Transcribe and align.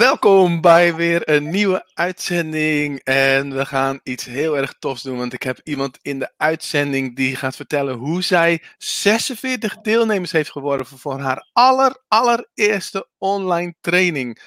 Welkom 0.00 0.60
bij 0.60 0.94
weer 0.94 1.28
een 1.28 1.50
nieuwe 1.50 1.86
uitzending. 1.94 3.00
En 3.04 3.56
we 3.56 3.66
gaan 3.66 4.00
iets 4.02 4.24
heel 4.24 4.56
erg 4.56 4.74
tofs 4.78 5.02
doen. 5.02 5.18
Want 5.18 5.32
ik 5.32 5.42
heb 5.42 5.60
iemand 5.64 5.98
in 6.02 6.18
de 6.18 6.32
uitzending 6.36 7.16
die 7.16 7.36
gaat 7.36 7.56
vertellen 7.56 7.94
hoe 7.94 8.22
zij 8.22 8.62
46 8.78 9.76
deelnemers 9.76 10.32
heeft 10.32 10.50
geworven 10.50 10.98
voor 10.98 11.18
haar 11.20 11.48
aller, 11.52 12.02
allereerste 12.08 13.08
online 13.18 13.74
training. 13.80 14.40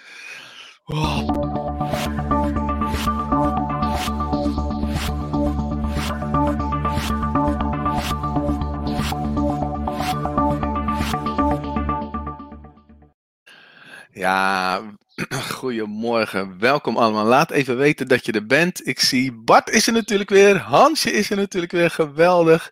Ja, 14.11 14.81
goedemorgen. 15.59 16.59
Welkom 16.59 16.97
allemaal. 16.97 17.25
Laat 17.25 17.51
even 17.51 17.77
weten 17.77 18.07
dat 18.07 18.25
je 18.25 18.31
er 18.31 18.45
bent. 18.45 18.87
Ik 18.87 18.99
zie 18.99 19.31
Bart 19.31 19.69
is 19.69 19.87
er 19.87 19.93
natuurlijk 19.93 20.29
weer. 20.29 20.57
Hansje 20.57 21.11
is 21.11 21.29
er 21.29 21.37
natuurlijk 21.37 21.71
weer. 21.71 21.89
Geweldig. 21.89 22.71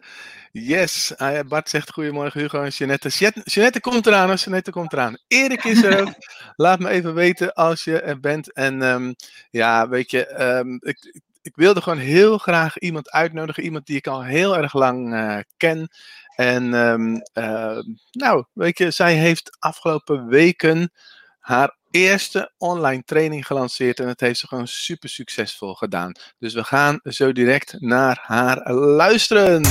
Yes. 0.52 1.14
Ah, 1.18 1.48
Bart 1.48 1.70
zegt 1.70 1.92
goedemorgen 1.92 2.42
Hugo 2.42 2.62
en 2.62 2.70
Jeanette. 2.70 3.10
Jeanette 3.44 3.80
komt 3.80 4.08
eraan. 4.08 4.36
Jeanette 4.36 4.72
komt 4.72 4.94
eraan. 4.94 5.18
Erik 5.28 5.64
is 5.64 5.84
er 5.84 6.02
ook. 6.02 6.14
Laat 6.56 6.80
me 6.80 6.90
even 6.90 7.14
weten 7.14 7.54
als 7.54 7.84
je 7.84 8.02
er 8.02 8.20
bent. 8.20 8.54
En 8.54 8.82
um, 8.82 9.16
ja, 9.50 9.90
weet 9.90 10.12
je, 10.12 10.42
um, 10.42 10.80
ik, 10.82 11.22
ik 11.42 11.56
wilde 11.56 11.82
gewoon 11.82 11.98
heel 11.98 12.38
graag 12.38 12.80
iemand 12.80 13.12
uitnodigen. 13.12 13.64
Iemand 13.64 13.86
die 13.86 13.98
ik 13.98 14.08
al 14.08 14.24
heel 14.24 14.58
erg 14.58 14.74
lang 14.74 15.14
uh, 15.14 15.38
ken. 15.58 15.90
En 16.36 16.74
um, 16.74 17.22
uh, 17.34 17.80
nou, 18.12 18.46
weet 18.54 18.78
je, 18.78 18.92
zij 18.92 19.16
heeft 19.16 19.58
afgelopen 19.60 20.28
weken 20.28 20.92
haar 21.42 21.78
eerste 21.92 22.54
online 22.58 23.04
training 23.04 23.48
gelanceerd 23.48 24.00
en 24.00 24.08
het 24.08 24.20
heeft 24.20 24.40
ze 24.40 24.48
gewoon 24.48 24.68
super 24.68 25.10
succesvol 25.10 25.74
gedaan. 25.74 26.12
Dus 26.40 26.54
we 26.54 26.64
gaan 26.64 27.00
zo 27.04 27.32
direct 27.32 27.76
naar 27.80 28.20
haar 28.22 28.74
luisteren. 28.74 29.62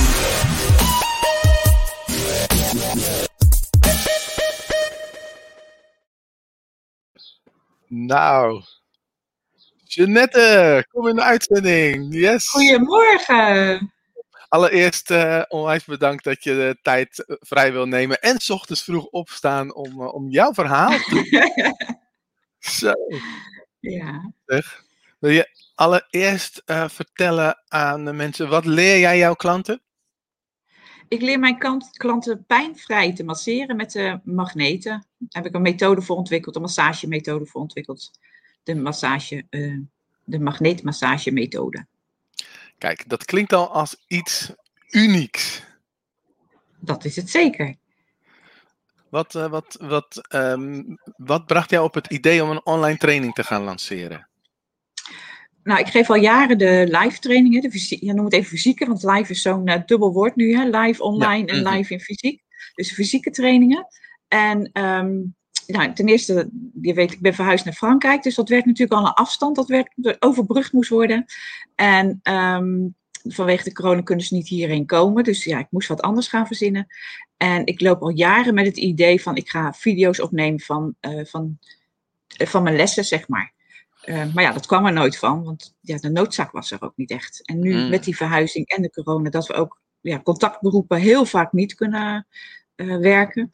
Nou, 7.87 8.63
Jeannette, 9.83 10.85
kom 10.91 11.07
in 11.07 11.15
de 11.15 11.23
uitzending. 11.23 12.13
Yes. 12.13 12.49
Goedemorgen. 12.49 13.93
Allereerst 14.51 15.11
uh, 15.11 15.41
onwijs 15.47 15.85
bedankt 15.85 16.23
dat 16.23 16.43
je 16.43 16.53
de 16.53 16.77
tijd 16.81 17.25
eh, 17.25 17.35
vrij 17.39 17.71
wil 17.71 17.85
nemen 17.85 18.21
en 18.21 18.39
s 18.39 18.49
ochtends 18.49 18.83
vroeg 18.83 19.05
opstaan 19.05 19.73
om, 19.73 20.01
uh, 20.01 20.13
om 20.13 20.29
jouw 20.29 20.53
verhaal 20.53 20.89
te 20.89 21.75
Zo. 22.59 22.93
Ja. 23.79 24.33
Zeg. 24.45 24.83
Wil 25.19 25.31
je 25.31 25.49
allereerst 25.75 26.61
uh, 26.65 26.89
vertellen 26.89 27.63
aan 27.67 28.05
de 28.05 28.13
mensen, 28.13 28.49
wat 28.49 28.65
leer 28.65 28.99
jij 28.99 29.17
jouw 29.17 29.33
klanten? 29.33 29.81
Ik 31.07 31.21
leer 31.21 31.39
mijn 31.39 31.57
klanten 31.91 32.45
pijnvrij 32.45 33.13
te 33.13 33.23
masseren 33.23 33.75
met 33.75 33.91
de 33.91 34.19
magneten. 34.23 34.91
Daar 35.17 35.41
heb 35.41 35.45
ik 35.45 35.53
een 35.53 35.61
methode 35.61 36.01
voor 36.01 36.15
ontwikkeld, 36.15 36.55
een 36.55 36.61
massagemethode 36.61 37.45
voor 37.45 37.61
ontwikkeld. 37.61 38.11
De, 38.63 38.75
massage, 38.75 39.45
de 40.23 40.39
magneetmassagemethode. 40.39 41.85
Kijk, 42.81 43.09
dat 43.09 43.25
klinkt 43.25 43.53
al 43.53 43.71
als 43.71 44.03
iets 44.07 44.51
unieks. 44.89 45.63
Dat 46.79 47.05
is 47.05 47.15
het 47.15 47.29
zeker. 47.29 47.75
Wat, 49.09 49.35
uh, 49.35 49.49
wat, 49.49 49.77
wat, 49.79 50.27
um, 50.33 50.97
wat 51.15 51.45
bracht 51.45 51.69
jou 51.69 51.85
op 51.85 51.93
het 51.93 52.07
idee 52.07 52.43
om 52.43 52.49
een 52.49 52.65
online 52.65 52.97
training 52.97 53.33
te 53.33 53.43
gaan 53.43 53.63
lanceren? 53.63 54.29
Nou, 55.63 55.79
ik 55.79 55.87
geef 55.87 56.09
al 56.09 56.15
jaren 56.15 56.57
de 56.57 56.87
live 56.91 57.19
trainingen. 57.19 57.61
De 57.61 57.71
fysiek, 57.71 58.01
ja, 58.01 58.13
noem 58.13 58.25
het 58.25 58.33
even 58.33 58.49
fysieke, 58.49 58.85
want 58.85 59.03
live 59.03 59.31
is 59.31 59.41
zo'n 59.41 59.69
uh, 59.69 59.75
dubbel 59.85 60.13
woord 60.13 60.35
nu. 60.35 60.55
Hè? 60.55 60.63
Live 60.79 61.03
online 61.03 61.45
ja. 61.45 61.53
en 61.53 61.57
live 61.57 61.69
mm 61.69 61.83
-hmm. 61.83 61.89
in 61.89 61.99
fysiek. 61.99 62.41
Dus 62.73 62.93
fysieke 62.93 63.31
trainingen. 63.31 63.87
En 64.27 64.83
um, 64.83 65.35
nou, 65.71 65.93
ten 65.93 66.07
eerste, 66.07 66.49
je 66.81 66.93
weet, 66.93 67.11
ik 67.11 67.19
ben 67.19 67.33
verhuisd 67.33 67.65
naar 67.65 67.73
Frankrijk, 67.73 68.23
dus 68.23 68.35
dat 68.35 68.49
werd 68.49 68.65
natuurlijk 68.65 68.99
al 68.99 69.05
een 69.05 69.13
afstand, 69.13 69.55
dat 69.55 69.67
werd 69.67 70.15
overbrugd 70.19 70.71
moest 70.73 70.89
worden. 70.89 71.25
En 71.75 72.19
um, 72.23 72.95
vanwege 73.23 73.63
de 73.63 73.73
corona 73.73 74.01
kunnen 74.01 74.25
ze 74.25 74.33
niet 74.33 74.47
hierheen 74.47 74.85
komen, 74.85 75.23
dus 75.23 75.43
ja, 75.43 75.59
ik 75.59 75.67
moest 75.69 75.87
wat 75.87 76.01
anders 76.01 76.27
gaan 76.27 76.47
verzinnen. 76.47 76.87
En 77.37 77.65
ik 77.65 77.81
loop 77.81 78.01
al 78.01 78.09
jaren 78.09 78.53
met 78.53 78.65
het 78.65 78.77
idee 78.77 79.21
van, 79.21 79.35
ik 79.35 79.49
ga 79.49 79.73
video's 79.73 80.19
opnemen 80.19 80.59
van, 80.59 80.95
uh, 81.01 81.25
van, 81.25 81.57
uh, 82.41 82.47
van 82.47 82.63
mijn 82.63 82.75
lessen, 82.75 83.05
zeg 83.05 83.27
maar. 83.27 83.53
Uh, 84.05 84.33
maar 84.33 84.43
ja, 84.43 84.51
dat 84.51 84.65
kwam 84.65 84.85
er 84.85 84.93
nooit 84.93 85.17
van, 85.17 85.43
want 85.43 85.75
ja, 85.81 85.97
de 85.97 86.09
noodzaak 86.09 86.51
was 86.51 86.71
er 86.71 86.81
ook 86.81 86.93
niet 86.95 87.11
echt. 87.11 87.45
En 87.45 87.59
nu 87.59 87.73
mm. 87.73 87.89
met 87.89 88.03
die 88.03 88.15
verhuizing 88.15 88.67
en 88.67 88.81
de 88.81 88.91
corona, 88.91 89.29
dat 89.29 89.47
we 89.47 89.53
ook 89.53 89.81
ja, 90.01 90.21
contactberoepen 90.21 90.97
heel 90.97 91.25
vaak 91.25 91.51
niet 91.51 91.75
kunnen 91.75 92.27
werken 92.99 93.51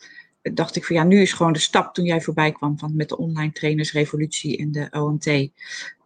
dacht 0.53 0.75
ik 0.75 0.85
van 0.85 0.95
ja, 0.95 1.03
nu 1.03 1.21
is 1.21 1.33
gewoon 1.33 1.53
de 1.53 1.59
stap 1.59 1.93
toen 1.93 2.05
jij 2.05 2.21
voorbij 2.21 2.51
kwam 2.51 2.77
van 2.79 2.95
met 2.95 3.09
de 3.09 3.17
online 3.17 3.51
trainersrevolutie 3.51 4.57
en 4.57 4.71
de 4.71 4.87
OMT. 4.91 5.49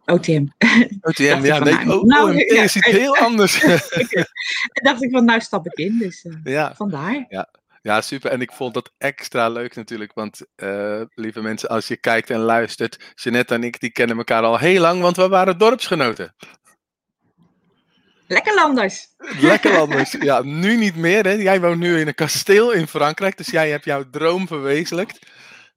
OTM. 0.04 0.46
OTM, 1.08 1.40
ja, 1.42 1.58
nee, 1.58 1.74
nou, 1.74 2.06
nou, 2.06 2.30
OMT 2.30 2.50
ja, 2.50 2.62
is 2.62 2.76
iets 2.76 2.86
heel 2.86 3.16
anders. 3.16 3.62
en 3.64 4.84
dacht 4.84 5.02
ik 5.02 5.10
van, 5.10 5.24
nou 5.24 5.40
stap 5.40 5.66
ik 5.66 5.78
in, 5.78 5.98
dus 5.98 6.24
uh, 6.24 6.34
ja. 6.44 6.74
vandaar. 6.74 7.26
Ja. 7.28 7.48
Ja, 7.82 8.00
super. 8.00 8.30
En 8.30 8.40
ik 8.40 8.52
vond 8.52 8.74
dat 8.74 8.92
extra 8.98 9.48
leuk 9.48 9.74
natuurlijk. 9.74 10.12
Want, 10.14 10.40
uh, 10.56 11.00
lieve 11.14 11.40
mensen, 11.40 11.68
als 11.68 11.88
je 11.88 11.96
kijkt 11.96 12.30
en 12.30 12.38
luistert, 12.38 13.12
Jeanette 13.14 13.54
en 13.54 13.64
ik, 13.64 13.80
die 13.80 13.90
kennen 13.90 14.16
elkaar 14.16 14.42
al 14.42 14.58
heel 14.58 14.80
lang, 14.80 15.00
want 15.00 15.16
we 15.16 15.28
waren 15.28 15.58
dorpsgenoten. 15.58 16.34
Lekkerlanders. 18.32 19.08
Lekkerlanders, 19.40 20.12
ja, 20.20 20.42
nu 20.42 20.76
niet 20.76 20.96
meer. 20.96 21.24
Hè. 21.24 21.32
Jij 21.32 21.60
woont 21.60 21.78
nu 21.78 22.00
in 22.00 22.06
een 22.06 22.14
kasteel 22.14 22.72
in 22.72 22.86
Frankrijk, 22.86 23.36
dus 23.36 23.46
jij 23.46 23.70
hebt 23.70 23.84
jouw 23.84 24.10
droom 24.10 24.46
verwezenlijkt. 24.46 25.18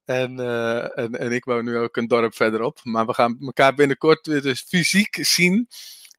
En, 0.06 0.40
uh, 0.40 0.98
en, 0.98 1.12
en 1.12 1.32
ik 1.32 1.46
woon 1.46 1.66
nu 1.66 1.78
ook 1.78 1.98
een 1.98 2.08
dorp 2.08 2.36
verderop. 2.36 2.80
Maar 2.84 3.06
we 3.06 3.14
gaan 3.14 3.38
elkaar 3.40 3.74
binnenkort 3.74 4.28
weer 4.28 4.42
dus 4.42 4.66
fysiek 4.68 5.18
zien. 5.22 5.68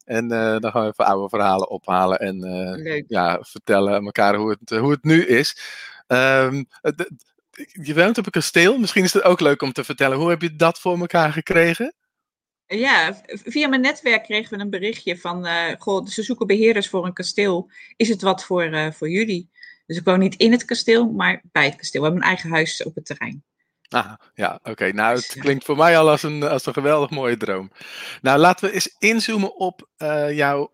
En 0.04 0.24
uh, 0.24 0.58
dan 0.58 0.70
gaan 0.70 0.82
we 0.82 0.88
even 0.88 1.06
oude 1.06 1.28
verhalen 1.28 1.70
ophalen 1.70 2.18
en 2.18 2.44
uh, 2.46 3.02
ja, 3.08 3.38
vertellen 3.40 3.94
aan 3.94 4.04
elkaar 4.04 4.34
hoe 4.34 4.56
het, 4.60 4.78
hoe 4.78 4.90
het 4.90 5.04
nu 5.04 5.26
is. 5.26 5.60
Um, 6.06 6.68
de, 6.80 7.10
je 7.82 7.94
woont 7.94 8.18
op 8.18 8.26
een 8.26 8.32
kasteel, 8.32 8.78
misschien 8.78 9.04
is 9.04 9.12
het 9.12 9.22
ook 9.22 9.40
leuk 9.40 9.62
om 9.62 9.72
te 9.72 9.84
vertellen. 9.84 10.18
Hoe 10.18 10.30
heb 10.30 10.42
je 10.42 10.56
dat 10.56 10.78
voor 10.80 10.98
elkaar 10.98 11.32
gekregen? 11.32 11.94
Ja, 12.66 13.22
via 13.26 13.68
mijn 13.68 13.80
netwerk 13.80 14.22
kregen 14.22 14.56
we 14.56 14.64
een 14.64 14.70
berichtje 14.70 15.18
van, 15.18 15.46
uh, 15.46 15.72
goh, 15.78 16.06
ze 16.06 16.22
zoeken 16.22 16.46
beheerders 16.46 16.88
voor 16.88 17.06
een 17.06 17.12
kasteel. 17.12 17.70
Is 17.96 18.08
het 18.08 18.22
wat 18.22 18.44
voor, 18.44 18.64
uh, 18.64 18.92
voor 18.92 19.10
jullie? 19.10 19.50
Dus 19.86 19.96
ik 19.96 20.04
woon 20.04 20.18
niet 20.18 20.34
in 20.34 20.52
het 20.52 20.64
kasteel, 20.64 21.12
maar 21.12 21.42
bij 21.52 21.64
het 21.64 21.76
kasteel. 21.76 22.00
We 22.00 22.06
hebben 22.06 22.24
een 22.24 22.34
eigen 22.34 22.50
huis 22.50 22.82
op 22.82 22.94
het 22.94 23.06
terrein. 23.06 23.44
Ah, 23.88 24.12
ja, 24.34 24.54
oké. 24.54 24.70
Okay. 24.70 24.90
Nou, 24.90 25.16
het 25.16 25.36
klinkt 25.38 25.64
voor 25.64 25.76
mij 25.76 25.98
al 25.98 26.10
als 26.10 26.22
een, 26.22 26.42
als 26.42 26.66
een 26.66 26.72
geweldig 26.72 27.10
mooie 27.10 27.36
droom. 27.36 27.70
Nou, 28.22 28.38
laten 28.38 28.68
we 28.68 28.74
eens 28.74 28.96
inzoomen 28.98 29.56
op 29.56 29.88
uh, 29.98 30.32
jouw 30.36 30.70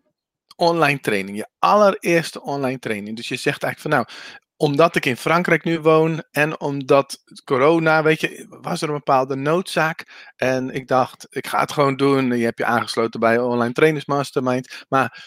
online 0.56 1.00
training. 1.00 1.36
Je 1.36 1.48
allereerste 1.58 2.42
online 2.42 2.78
training. 2.78 3.16
Dus 3.16 3.28
je 3.28 3.36
zegt 3.36 3.62
eigenlijk 3.62 3.80
van, 3.80 3.90
nou, 3.90 4.32
omdat 4.62 4.96
ik 4.96 5.06
in 5.06 5.16
Frankrijk 5.16 5.64
nu 5.64 5.80
woon 5.80 6.24
en 6.30 6.60
omdat 6.60 7.22
corona, 7.44 8.02
weet 8.02 8.20
je, 8.20 8.46
was 8.48 8.82
er 8.82 8.88
een 8.88 8.94
bepaalde 8.94 9.34
noodzaak. 9.34 10.30
En 10.36 10.70
ik 10.70 10.88
dacht, 10.88 11.26
ik 11.30 11.46
ga 11.46 11.60
het 11.60 11.72
gewoon 11.72 11.96
doen. 11.96 12.36
Je 12.36 12.44
hebt 12.44 12.58
je 12.58 12.64
aangesloten 12.64 13.20
bij 13.20 13.38
Online 13.38 13.72
Trainers 13.72 14.04
Mastermind. 14.04 14.84
Maar 14.88 15.24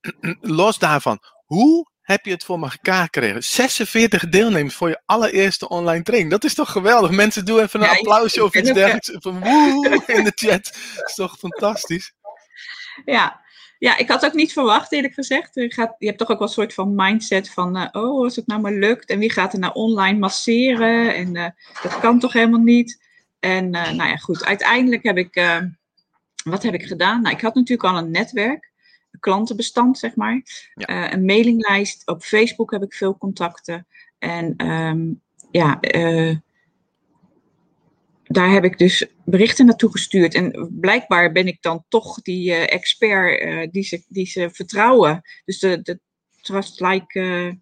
los 0.40 0.78
daarvan, 0.78 1.18
hoe 1.44 1.90
heb 2.00 2.24
je 2.24 2.30
het 2.30 2.44
voor 2.44 2.62
elkaar 2.62 3.02
gekregen? 3.02 3.42
46 3.42 4.28
deelnemers 4.28 4.74
voor 4.74 4.88
je 4.88 5.02
allereerste 5.06 5.68
online 5.68 6.02
training. 6.02 6.30
Dat 6.30 6.44
is 6.44 6.54
toch 6.54 6.70
geweldig? 6.72 7.10
Mensen, 7.10 7.44
doen 7.44 7.60
even 7.60 7.80
een 7.80 7.86
ja, 7.86 7.92
applausje 7.92 8.44
of 8.44 8.54
iets 8.54 8.72
dergelijks. 8.72 9.10
Van 9.12 9.40
woe 9.40 10.02
in 10.06 10.24
de 10.24 10.32
chat. 10.34 10.64
Dat 10.94 11.08
is 11.08 11.14
toch 11.14 11.36
fantastisch? 11.38 12.12
Ja, 13.04 13.43
ja, 13.78 13.98
ik 13.98 14.08
had 14.08 14.24
ook 14.24 14.32
niet 14.32 14.52
verwacht, 14.52 14.92
eerlijk 14.92 15.14
gezegd. 15.14 15.54
Je, 15.54 15.72
gaat, 15.72 15.94
je 15.98 16.06
hebt 16.06 16.18
toch 16.18 16.30
ook 16.30 16.38
wel 16.38 16.48
een 16.48 16.54
soort 16.54 16.74
van 16.74 16.94
mindset 16.94 17.50
van, 17.50 17.76
uh, 17.76 17.88
oh, 17.92 18.22
als 18.22 18.36
het 18.36 18.46
nou 18.46 18.60
maar 18.60 18.72
lukt. 18.72 19.10
En 19.10 19.18
wie 19.18 19.32
gaat 19.32 19.52
er 19.52 19.58
nou 19.58 19.74
online 19.74 20.18
masseren? 20.18 21.14
En 21.14 21.34
uh, 21.34 21.48
dat 21.82 22.00
kan 22.00 22.18
toch 22.18 22.32
helemaal 22.32 22.60
niet? 22.60 23.02
En 23.40 23.64
uh, 23.64 23.90
nou 23.90 24.08
ja, 24.08 24.16
goed. 24.16 24.44
Uiteindelijk 24.44 25.02
heb 25.02 25.16
ik, 25.16 25.62
wat 26.44 26.62
heb 26.62 26.74
ik 26.74 26.86
gedaan? 26.86 27.22
Nou, 27.22 27.34
ik 27.34 27.40
had 27.40 27.54
natuurlijk 27.54 27.88
al 27.88 27.98
een 27.98 28.10
netwerk, 28.10 28.72
een 29.10 29.20
klantenbestand, 29.20 29.98
zeg 29.98 30.16
maar. 30.16 30.42
Ja. 30.74 31.12
een 31.12 31.24
mailinglijst. 31.24 32.06
Op 32.06 32.22
Facebook 32.22 32.70
heb 32.70 32.82
ik 32.82 32.94
veel 32.94 33.18
contacten. 33.18 33.86
En 34.18 34.66
um, 34.70 35.22
ja, 35.50 35.78
daar 38.34 38.50
heb 38.50 38.64
ik 38.64 38.78
dus 38.78 39.06
berichten 39.24 39.66
naartoe 39.66 39.90
gestuurd. 39.90 40.34
En 40.34 40.68
blijkbaar 40.80 41.32
ben 41.32 41.46
ik 41.46 41.62
dan 41.62 41.84
toch 41.88 42.22
die 42.22 42.50
uh, 42.50 42.72
expert 42.72 43.42
uh, 43.42 43.68
die, 43.70 43.82
ze, 43.82 44.04
die 44.08 44.26
ze 44.26 44.50
vertrouwen. 44.52 45.22
Dus 45.44 45.58
de, 45.58 45.82
de 45.82 46.00
trust 46.40 46.80
like 46.80 47.20
uh, 47.20 47.52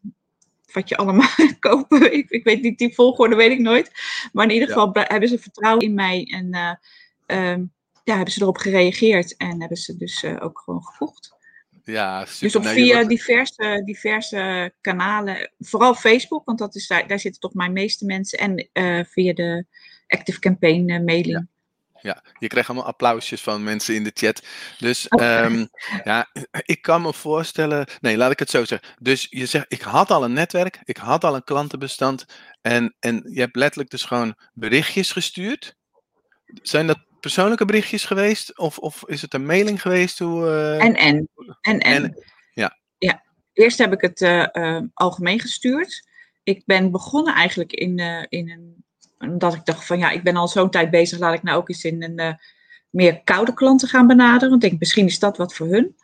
wat 0.73 0.89
je 0.89 0.97
allemaal 0.97 1.29
kopen. 1.59 2.13
Ik, 2.13 2.31
ik 2.31 2.45
weet 2.45 2.63
niet, 2.63 2.79
die 2.79 2.95
volgorde 2.95 3.37
weet 3.37 3.51
ik 3.51 3.59
nooit. 3.59 3.91
Maar 4.33 4.45
in 4.45 4.53
ieder 4.53 4.69
geval 4.69 4.91
hebben 4.93 5.29
ze 5.29 5.39
vertrouwen 5.39 5.85
in 5.85 5.95
mij. 5.95 6.25
En 6.25 6.81
ehm, 7.27 7.65
ja, 8.05 8.15
hebben 8.15 8.33
ze 8.33 8.43
erop 8.43 8.57
gereageerd 8.57 9.37
en 9.37 9.61
hebben 9.61 9.79
ze 9.79 9.97
dus 9.97 10.25
ook 10.25 10.61
gewoon 10.65 10.85
gevolgd. 10.85 11.41
Ja, 11.85 12.25
super. 12.25 12.41
Dus 12.41 12.57
op 12.57 12.67
via 12.67 12.95
wordt- 12.95 13.09
diverse, 13.09 13.83
diverse 13.85 14.73
kanalen, 14.81 15.51
vooral 15.59 15.95
Facebook, 15.95 16.45
want 16.45 16.59
dat 16.59 16.75
is 16.75 16.87
daar, 16.87 17.09
daar 17.09 17.19
zitten 17.19 17.41
toch 17.41 17.55
mijn 17.55 17.73
meeste 17.73 18.05
mensen. 18.05 18.39
En 18.39 18.69
eh, 18.73 19.05
via 19.05 19.33
de 19.33 19.67
Active 20.13 20.39
Campaign 20.39 20.91
eh, 20.91 21.01
mailing. 21.01 21.49
Ja, 22.03 22.23
je 22.39 22.47
krijgt 22.47 22.69
allemaal 22.69 22.89
applausjes 22.89 23.41
van 23.41 23.65
mensen 23.65 23.95
in 23.95 24.05
de 24.05 24.11
chat. 24.15 24.43
Dus 24.79 25.09
Oh. 25.09 25.23
ehm, 25.23 25.67
ja, 26.05 26.31
ik 26.65 26.83
kan 26.83 27.03
me 27.03 27.13
voorstellen. 27.13 27.87
Nee, 28.01 28.17
laat 28.17 28.31
ik 28.31 28.39
het 28.39 28.51
zo 28.51 28.65
zeggen. 28.65 28.89
Dus 28.99 29.27
je 29.31 29.47
zegt, 29.47 29.65
ik 29.69 29.81
had 29.81 30.11
al 30.11 30.25
een 30.25 30.33
netwerk, 30.33 30.81
ik 30.85 30.97
had 30.97 31.25
al 31.25 31.35
een 31.35 31.45
klantenbestand. 31.45 32.25
En, 32.61 32.97
en 33.01 33.31
je 33.33 33.41
hebt 33.41 33.57
letterlijk 33.57 33.91
dus 33.91 34.03
gewoon 34.03 34.35
berichtjes 34.53 35.13
gestuurd. 35.13 35.77
Zijn 36.63 36.87
dat 36.87 36.99
persoonlijke 37.21 37.65
berichtjes 37.65 38.05
geweest? 38.05 38.59
Of, 38.59 38.79
of 38.79 39.03
is 39.07 39.23
het 39.23 39.35
een 39.35 39.47
mailing 39.47 39.83
geweest? 39.83 40.19
Hoe, 40.19 40.47
eh, 40.47 40.85
En 40.85 40.95
en. 40.95 41.29
En 41.61 41.79
en. 41.79 42.03
En, 42.05 42.25
ja. 42.53 42.79
ja. 42.99 43.23
Eerst 43.53 43.79
heb 43.79 43.93
ik 43.93 44.01
het 44.01 44.21
eh, 44.21 44.81
algemeen 44.95 45.41
gestuurd. 45.41 46.09
Ik 46.43 46.63
ben 46.67 46.91
begonnen 46.91 47.35
eigenlijk 47.35 47.73
in, 47.73 47.99
in 48.29 48.51
een. 48.51 48.82
Omdat 49.31 49.55
ik 49.55 49.65
dacht 49.65 49.87
van 49.87 49.99
ja, 49.99 50.11
ik 50.11 50.23
ben 50.23 50.37
al 50.37 50.49
zo'n 50.49 50.71
tijd 50.71 50.91
bezig, 50.91 51.19
laat 51.19 51.35
ik 51.35 51.43
nou 51.43 51.59
ook 51.59 51.69
eens 51.69 51.85
in 51.85 52.03
een 52.03 52.19
eh, 52.19 52.35
meer 52.91 53.23
koude 53.25 53.55
klanten 53.55 53.89
gaan 53.89 54.07
benaderen. 54.07 54.51
Want 54.51 54.63
ik 54.63 54.69
denk, 54.69 54.81
misschien 54.81 55.07
is 55.07 55.19
dat 55.19 55.37
wat 55.37 55.55
voor 55.55 55.67
hun. 55.67 55.97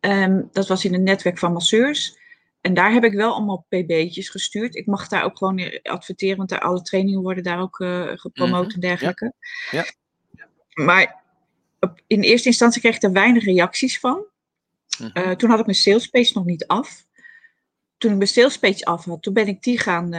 Ehm, 0.00 0.42
dat 0.52 0.68
was 0.68 0.84
in 0.84 0.94
een 0.94 1.02
netwerk 1.02 1.38
van 1.38 1.52
masseurs. 1.52 2.18
En 2.60 2.74
daar 2.74 2.92
heb 2.92 3.04
ik 3.04 3.12
wel 3.12 3.32
allemaal 3.34 3.66
pb'tjes 3.68 4.28
gestuurd. 4.28 4.74
Ik 4.74 4.86
mag 4.86 5.08
daar 5.08 5.24
ook 5.24 5.38
gewoon 5.38 5.80
adverteren, 5.82 6.36
want 6.36 6.48
daar, 6.48 6.60
alle 6.60 6.82
trainingen 6.82 7.22
worden 7.22 7.42
daar 7.44 7.60
ook 7.60 7.80
eh, 7.80 8.08
gepromoot 8.14 8.66
Mhm, 8.66 8.74
en 8.74 8.80
dergelijke. 8.80 9.32
Ja. 9.70 9.84
Maar 10.74 11.22
op- 11.80 12.00
in 12.06 12.20
eerste 12.20 12.48
instantie 12.48 12.80
kreeg 12.80 12.96
ik 12.96 13.02
er 13.02 13.12
weinig 13.12 13.44
reacties 13.44 13.98
van. 13.98 14.24
Mhm. 14.98 15.10
Eh, 15.12 15.30
toen 15.30 15.50
had 15.50 15.58
ik 15.58 15.66
mijn 15.66 15.78
salespage 15.78 16.30
nog 16.34 16.44
niet 16.44 16.66
af. 16.66 17.06
Toen 17.98 18.10
ik 18.10 18.16
mijn 18.16 18.28
salespage 18.28 18.84
af 18.84 19.04
had, 19.04 19.22
toen 19.22 19.34
ben 19.34 19.46
ik 19.46 19.62
die 19.62 19.78
gaan, 19.78 20.14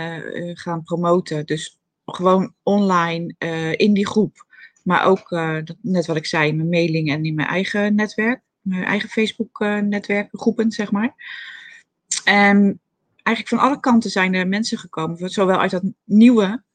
gaan 0.53 0.83
promoten. 0.83 1.45
Dus 1.45 1.79
gewoon 2.15 2.53
online 2.63 3.35
eh, 3.37 3.73
in 3.73 3.93
die 3.93 4.07
groep. 4.07 4.45
Maar 4.83 5.05
ook, 5.05 5.31
eh, 5.31 5.55
dat, 5.63 5.75
net 5.81 6.05
wat 6.05 6.15
ik 6.15 6.25
zei, 6.25 6.49
in 6.49 6.55
mijn 6.55 6.69
mailing 6.69 7.09
en 7.11 7.25
in 7.25 7.35
mijn 7.35 7.47
eigen 7.47 7.95
netwerk. 7.95 8.41
Mijn 8.61 8.83
eigen 8.83 9.09
Facebook-netwerk, 9.09 10.29
groepen, 10.31 10.71
zeg 10.71 10.91
maar. 10.91 11.15
En 12.23 12.79
eigenlijk 13.23 13.47
van 13.47 13.69
alle 13.69 13.79
kanten 13.79 14.09
zijn 14.09 14.33
er 14.33 14.47
mensen 14.47 14.77
gekomen. 14.77 15.29
Zowel 15.29 15.59
uit 15.59 15.71
dat 15.71 15.83
nieuwe 16.03 16.65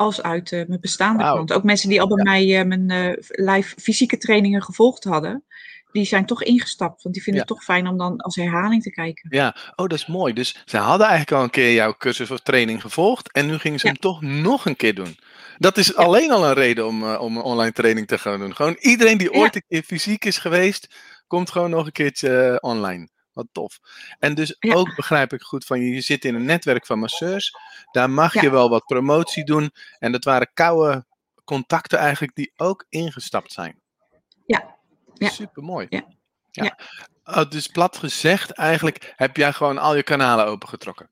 als 0.00 0.22
uit 0.22 0.52
eh, 0.52 0.66
mijn 0.66 0.80
bestaande 0.80 1.22
Wauw. 1.22 1.32
klanten. 1.32 1.56
Ook 1.56 1.62
mensen 1.62 1.88
die 1.88 2.00
al 2.00 2.08
bij 2.08 2.24
mij 2.24 2.60
eh, 2.60 2.66
mijn 2.66 2.90
eh, 2.90 3.12
live 3.28 3.80
fysieke 3.80 4.18
trainingen 4.18 4.62
gevolgd 4.62 5.04
hadden. 5.04 5.44
Die 5.92 6.04
zijn 6.04 6.26
toch 6.26 6.42
ingestapt. 6.42 7.02
Want 7.02 7.14
die 7.14 7.24
vinden 7.24 7.42
Ja. 7.42 7.48
het 7.48 7.56
toch 7.56 7.64
fijn 7.64 7.86
om 7.86 7.98
dan 7.98 8.16
als 8.20 8.36
herhaling 8.36 8.82
te 8.82 8.90
kijken. 8.90 9.28
Ja, 9.36 9.56
oh, 9.76 9.86
dat 9.86 9.92
is 9.92 10.06
mooi. 10.06 10.32
Dus 10.32 10.62
ze 10.64 10.76
hadden 10.76 11.06
eigenlijk 11.06 11.36
al 11.36 11.42
een 11.42 11.50
keer 11.50 11.72
jouw 11.74 11.94
cursus 11.98 12.30
of 12.30 12.40
training 12.40 12.80
gevolgd. 12.80 13.32
En 13.32 13.46
nu 13.46 13.58
gingen 13.58 13.78
ze 13.80 13.86
Ja. 13.86 13.92
hem 13.92 14.00
toch 14.00 14.20
nog 14.22 14.66
een 14.66 14.76
keer 14.76 14.94
doen. 14.94 15.18
Dat 15.58 15.76
is 15.76 15.94
alleen 15.96 16.30
al 16.30 16.44
een 16.46 16.54
reden 16.54 16.86
om, 16.86 17.02
eh, 17.02 17.20
om 17.20 17.36
een 17.36 17.42
online 17.42 17.72
training 17.72 18.06
te 18.06 18.18
gaan 18.18 18.38
doen. 18.38 18.54
Gewoon 18.54 18.76
iedereen 18.80 19.18
die 19.18 19.32
ooit 19.32 19.54
een 19.54 19.64
keer 19.68 19.82
fysiek 19.82 20.24
is 20.24 20.38
geweest, 20.38 20.94
komt 21.26 21.50
gewoon 21.50 21.70
nog 21.70 21.86
een 21.86 21.92
keertje 21.92 22.48
eh, 22.48 22.56
online. 22.70 23.08
Wat 23.32 23.46
tof. 23.52 23.78
En 24.18 24.34
dus 24.34 24.56
Ja. 24.58 24.74
ook 24.74 24.94
begrijp 24.96 25.32
ik 25.32 25.42
goed 25.42 25.64
van 25.64 25.80
je, 25.80 25.94
je 25.94 26.00
zit 26.00 26.24
in 26.24 26.34
een 26.34 26.44
netwerk 26.44 26.86
van 26.86 26.98
masseurs. 26.98 27.54
Daar 27.90 28.10
mag 28.10 28.34
Ja. 28.34 28.40
je 28.42 28.50
wel 28.50 28.68
wat 28.68 28.84
promotie 28.84 29.44
doen. 29.44 29.70
En 29.98 30.12
dat 30.12 30.24
waren 30.24 30.50
koude 30.54 31.06
contacten 31.44 31.98
eigenlijk 31.98 32.34
die 32.34 32.52
ook 32.56 32.86
ingestapt 32.88 33.52
zijn. 33.52 33.79
Ja. 35.20 35.26
Ja. 35.26 35.32
Super 35.32 35.62
mooi. 35.62 35.86
Ja. 35.90 36.04
Ja. 36.50 36.64
Ja. 36.64 36.78
Oh, 37.24 37.50
dus 37.50 37.66
plat 37.66 37.96
gezegd, 37.96 38.50
eigenlijk 38.50 39.12
heb 39.16 39.36
jij 39.36 39.52
gewoon 39.52 39.78
al 39.78 39.96
je 39.96 40.02
kanalen 40.02 40.46
opengetrokken. 40.46 41.08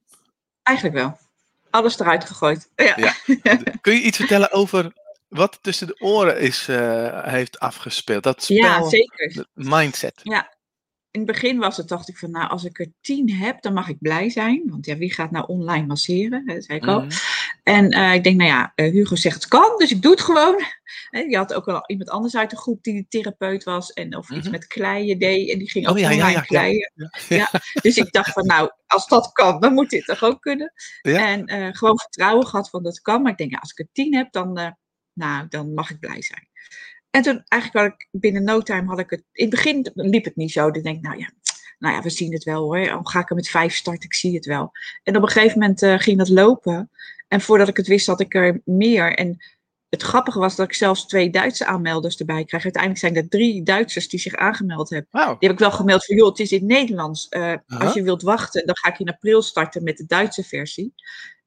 Eigenlijk 0.62 0.96
wel. 0.96 1.19
Alles 1.70 1.99
eruit 1.99 2.25
gegooid. 2.25 2.70
Ja. 2.76 2.94
Ja. 2.96 3.14
Kun 3.81 3.94
je 3.94 4.00
iets 4.00 4.16
vertellen 4.16 4.52
over 4.52 4.93
wat 5.28 5.58
tussen 5.62 5.87
de 5.87 6.00
oren 6.00 6.40
is, 6.40 6.69
eh, 6.69 7.25
heeft 7.25 7.58
afgespeeld? 7.58 8.22
Dat 8.22 8.43
spel, 8.43 8.56
Ja, 8.56 8.88
zeker. 8.88 9.46
mindset. 9.52 10.20
In 11.10 11.20
het 11.25 11.32
begin 11.32 11.58
was 11.58 11.76
het, 11.76 11.88
dacht 11.88 12.08
ik 12.08 12.19
van, 12.19 12.31
nou, 12.31 12.49
als 12.49 12.64
ik 12.64 12.78
er 12.78 12.93
tien 13.00 13.32
heb, 13.32 13.62
dan 13.62 13.72
mag 13.72 13.88
ik 13.88 13.99
blij 13.99 14.31
zijn. 14.31 14.62
Want 14.66 14.87
ja, 14.87 14.96
wie 14.96 15.12
gaat 15.12 15.31
nou 15.31 15.46
online 15.46 15.87
masseren? 15.87 16.46
Dat 16.46 16.64
zei 16.64 16.78
ik 16.78 16.87
al. 16.87 17.06
En 17.69 17.91
eh, 17.91 18.15
ik 18.15 18.25
denk, 18.25 18.37
nou 18.37 18.50
ja, 18.50 18.73
eh, 18.75 18.91
Hugo 18.93 19.17
zegt 19.17 19.35
het 19.35 19.49
kan, 19.49 19.75
dus 19.76 19.91
ik 19.91 20.03
doe 20.03 20.11
het 20.11 20.20
gewoon. 20.20 20.61
Je 21.31 21.37
had 21.37 21.55
ook 21.55 21.65
wel 21.65 21.85
iemand 21.87 22.11
anders 22.11 22.37
uit 22.37 22.50
de 22.50 22.56
groep 22.56 22.82
die 22.82 23.06
therapeut 23.09 23.65
was. 23.65 23.93
En 23.93 24.17
of 24.17 24.31
iets 24.31 24.43
Mhm. 24.43 24.50
met 24.50 24.67
kleien 24.67 25.19
deed. 25.19 25.50
En 25.53 25.59
die 25.59 25.70
ging 25.70 25.85
Oh, 25.87 25.91
ook 25.91 25.99
ja, 25.99 26.11
ja, 26.11 26.41
kleien. 26.41 26.93
Ja. 27.29 27.50
Dus 27.82 27.97
ik 27.97 28.12
dacht 28.12 28.32
van, 28.32 28.47
nou, 28.47 28.70
als 28.87 29.06
dat 29.06 29.32
kan, 29.32 29.61
dan 29.61 29.73
moet 29.73 29.91
dit 29.91 30.05
toch 30.05 30.23
ook 30.23 30.41
kunnen. 30.41 30.73
En 31.03 31.47
eh, 31.47 31.69
gewoon 31.73 31.99
vertrouwen 31.99 32.47
gehad 32.47 32.70
van 32.70 32.82
dat 32.82 33.00
kan. 33.00 33.23
Maar 33.23 33.32
ik 33.32 33.38
denk, 33.38 33.50
ja, 33.50 33.59
als 33.59 33.70
ik 33.70 33.79
er 33.79 33.88
tien 33.93 34.15
heb, 34.15 34.32
dan, 34.32 34.76
nou, 35.12 35.49
dan 35.49 35.75
mag 35.75 35.91
ik 35.91 36.00
blij 36.00 36.23
zijn. 36.23 36.49
En 37.11 37.23
toen 37.23 37.43
eigenlijk 37.49 37.85
had 37.85 38.00
ik 38.00 38.20
binnen 38.20 38.44
no 38.44 38.61
time 38.61 38.88
had 38.88 38.99
ik 38.99 39.11
het. 39.11 39.25
In 39.32 39.44
het 39.47 39.55
begin 39.55 39.91
liep 39.94 40.25
het 40.25 40.37
niet 40.37 40.53
zo. 40.53 40.70
Dan 40.70 40.82
denk 40.82 40.97
ik, 40.97 41.03
nou 41.03 41.19
ja, 41.19 41.31
nou 41.79 41.94
ja, 41.94 42.03
we 42.03 42.11
zien 42.11 42.32
het 42.32 42.44
wel 42.44 42.62
hoor. 42.62 42.85
Dan 42.87 43.09
ga 43.09 43.20
ik 43.20 43.31
er 43.31 43.37
met 43.37 43.49
vijf 43.49 43.75
starten, 43.75 44.05
ik 44.05 44.15
zie 44.15 44.35
het 44.35 44.47
wel. 44.47 44.70
En 45.03 45.17
op 45.17 45.23
een 45.23 45.29
gegeven 45.29 45.59
moment 45.59 46.03
ging 46.03 46.19
dat 46.19 46.29
lopen. 46.29 46.91
En 47.28 47.40
voordat 47.40 47.69
ik 47.69 47.76
het 47.76 47.86
wist, 47.86 48.06
had 48.06 48.20
ik 48.20 48.34
er 48.34 48.60
meer. 48.64 49.14
En 49.14 49.36
het 49.88 50.02
grappige 50.02 50.38
was 50.38 50.56
dat 50.56 50.66
ik 50.66 50.75
zelfs 50.75 51.06
twee 51.06 51.30
Duitse 51.30 51.66
aanmelders 51.66 52.16
erbij 52.16 52.44
kreeg. 52.44 52.62
Uiteindelijk 52.62 53.02
zijn 53.02 53.16
er 53.16 53.28
drie 53.28 53.62
Duitsers 53.62 54.08
die 54.08 54.20
zich 54.20 54.34
aangemeld 54.34 54.90
hebben. 54.90 55.08
Die 55.10 55.48
heb 55.48 55.50
ik 55.50 55.58
wel 55.58 55.70
gemeld 55.70 56.04
van, 56.04 56.16
joh, 56.16 56.28
het 56.28 56.38
is 56.38 56.52
in 56.52 56.58
het 56.58 56.69
Nederlands. 56.69 57.28
Eh. 57.28 57.54
Als 57.66 57.94
je 57.94 58.02
wilt 58.02 58.22
wachten, 58.22 58.66
dan 58.66 58.76
ga 58.76 58.88
ik 58.88 58.98
in 58.98 59.08
april 59.08 59.42
starten 59.42 59.82
met 59.82 59.96
de 59.96 60.06
Duitse 60.06 60.44
versie. 60.44 60.94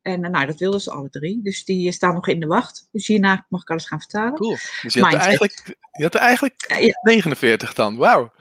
En 0.01 0.23
eh, 0.23 0.31
nou, 0.31 0.45
dat 0.45 0.59
wilden 0.59 0.81
ze 0.81 0.91
alle 0.91 1.09
drie. 1.09 1.41
Dus 1.43 1.65
die 1.65 1.87
eh, 1.87 1.93
staan 1.93 2.13
nog 2.13 2.27
in 2.27 2.39
de 2.39 2.45
wacht. 2.45 2.87
Dus 2.91 3.07
hierna 3.07 3.45
mag 3.49 3.61
ik 3.61 3.69
alles 3.69 3.85
gaan 3.85 3.99
vertalen. 3.99 4.33
Cool. 4.33 4.57
Dus 4.81 4.93
je 4.93 5.01
had, 5.01 5.13
er 5.13 5.19
eigenlijk, 5.19 5.77
je 5.91 6.03
had 6.03 6.13
er 6.13 6.21
eigenlijk 6.21 6.65
Ja, 6.67 6.77
ja. 6.77 6.99
49 7.01 7.73
dan. 7.73 7.97
Wauw. 7.97 8.31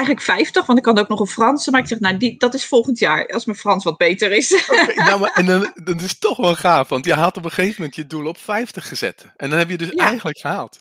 Eigenlijk 0.00 0.26
50, 0.26 0.66
want 0.66 0.78
ik 0.78 0.84
kan 0.84 0.98
ook 0.98 1.08
nog 1.08 1.20
een 1.20 1.26
Franse. 1.26 1.70
Maar 1.70 1.80
ik 1.80 1.86
zeg, 1.86 2.00
nou, 2.00 2.16
die, 2.16 2.38
dat 2.38 2.54
is 2.54 2.66
volgend 2.66 2.98
jaar. 2.98 3.26
Als 3.26 3.44
mijn 3.44 3.58
Frans 3.58 3.84
wat 3.84 3.96
beter 3.96 4.32
is. 4.32 4.66
Nou, 4.94 5.18
maar, 5.20 5.30
en 5.34 5.46
dan, 5.46 5.70
dat 5.84 6.00
is 6.00 6.18
toch 6.18 6.36
wel 6.36 6.54
gaaf, 6.54 6.88
want 6.88 7.04
je 7.04 7.14
had 7.14 7.36
op 7.36 7.44
een 7.44 7.50
gegeven 7.50 7.74
moment 7.78 7.94
je 7.96 8.06
doel 8.06 8.26
op 8.26 8.38
50 8.38 8.88
gezet. 8.88 9.26
En 9.36 9.50
dan 9.50 9.58
heb 9.58 9.70
je 9.70 9.76
dus 9.78 9.90
Ja. 9.90 10.04
eigenlijk 10.06 10.38
gehaald. 10.38 10.78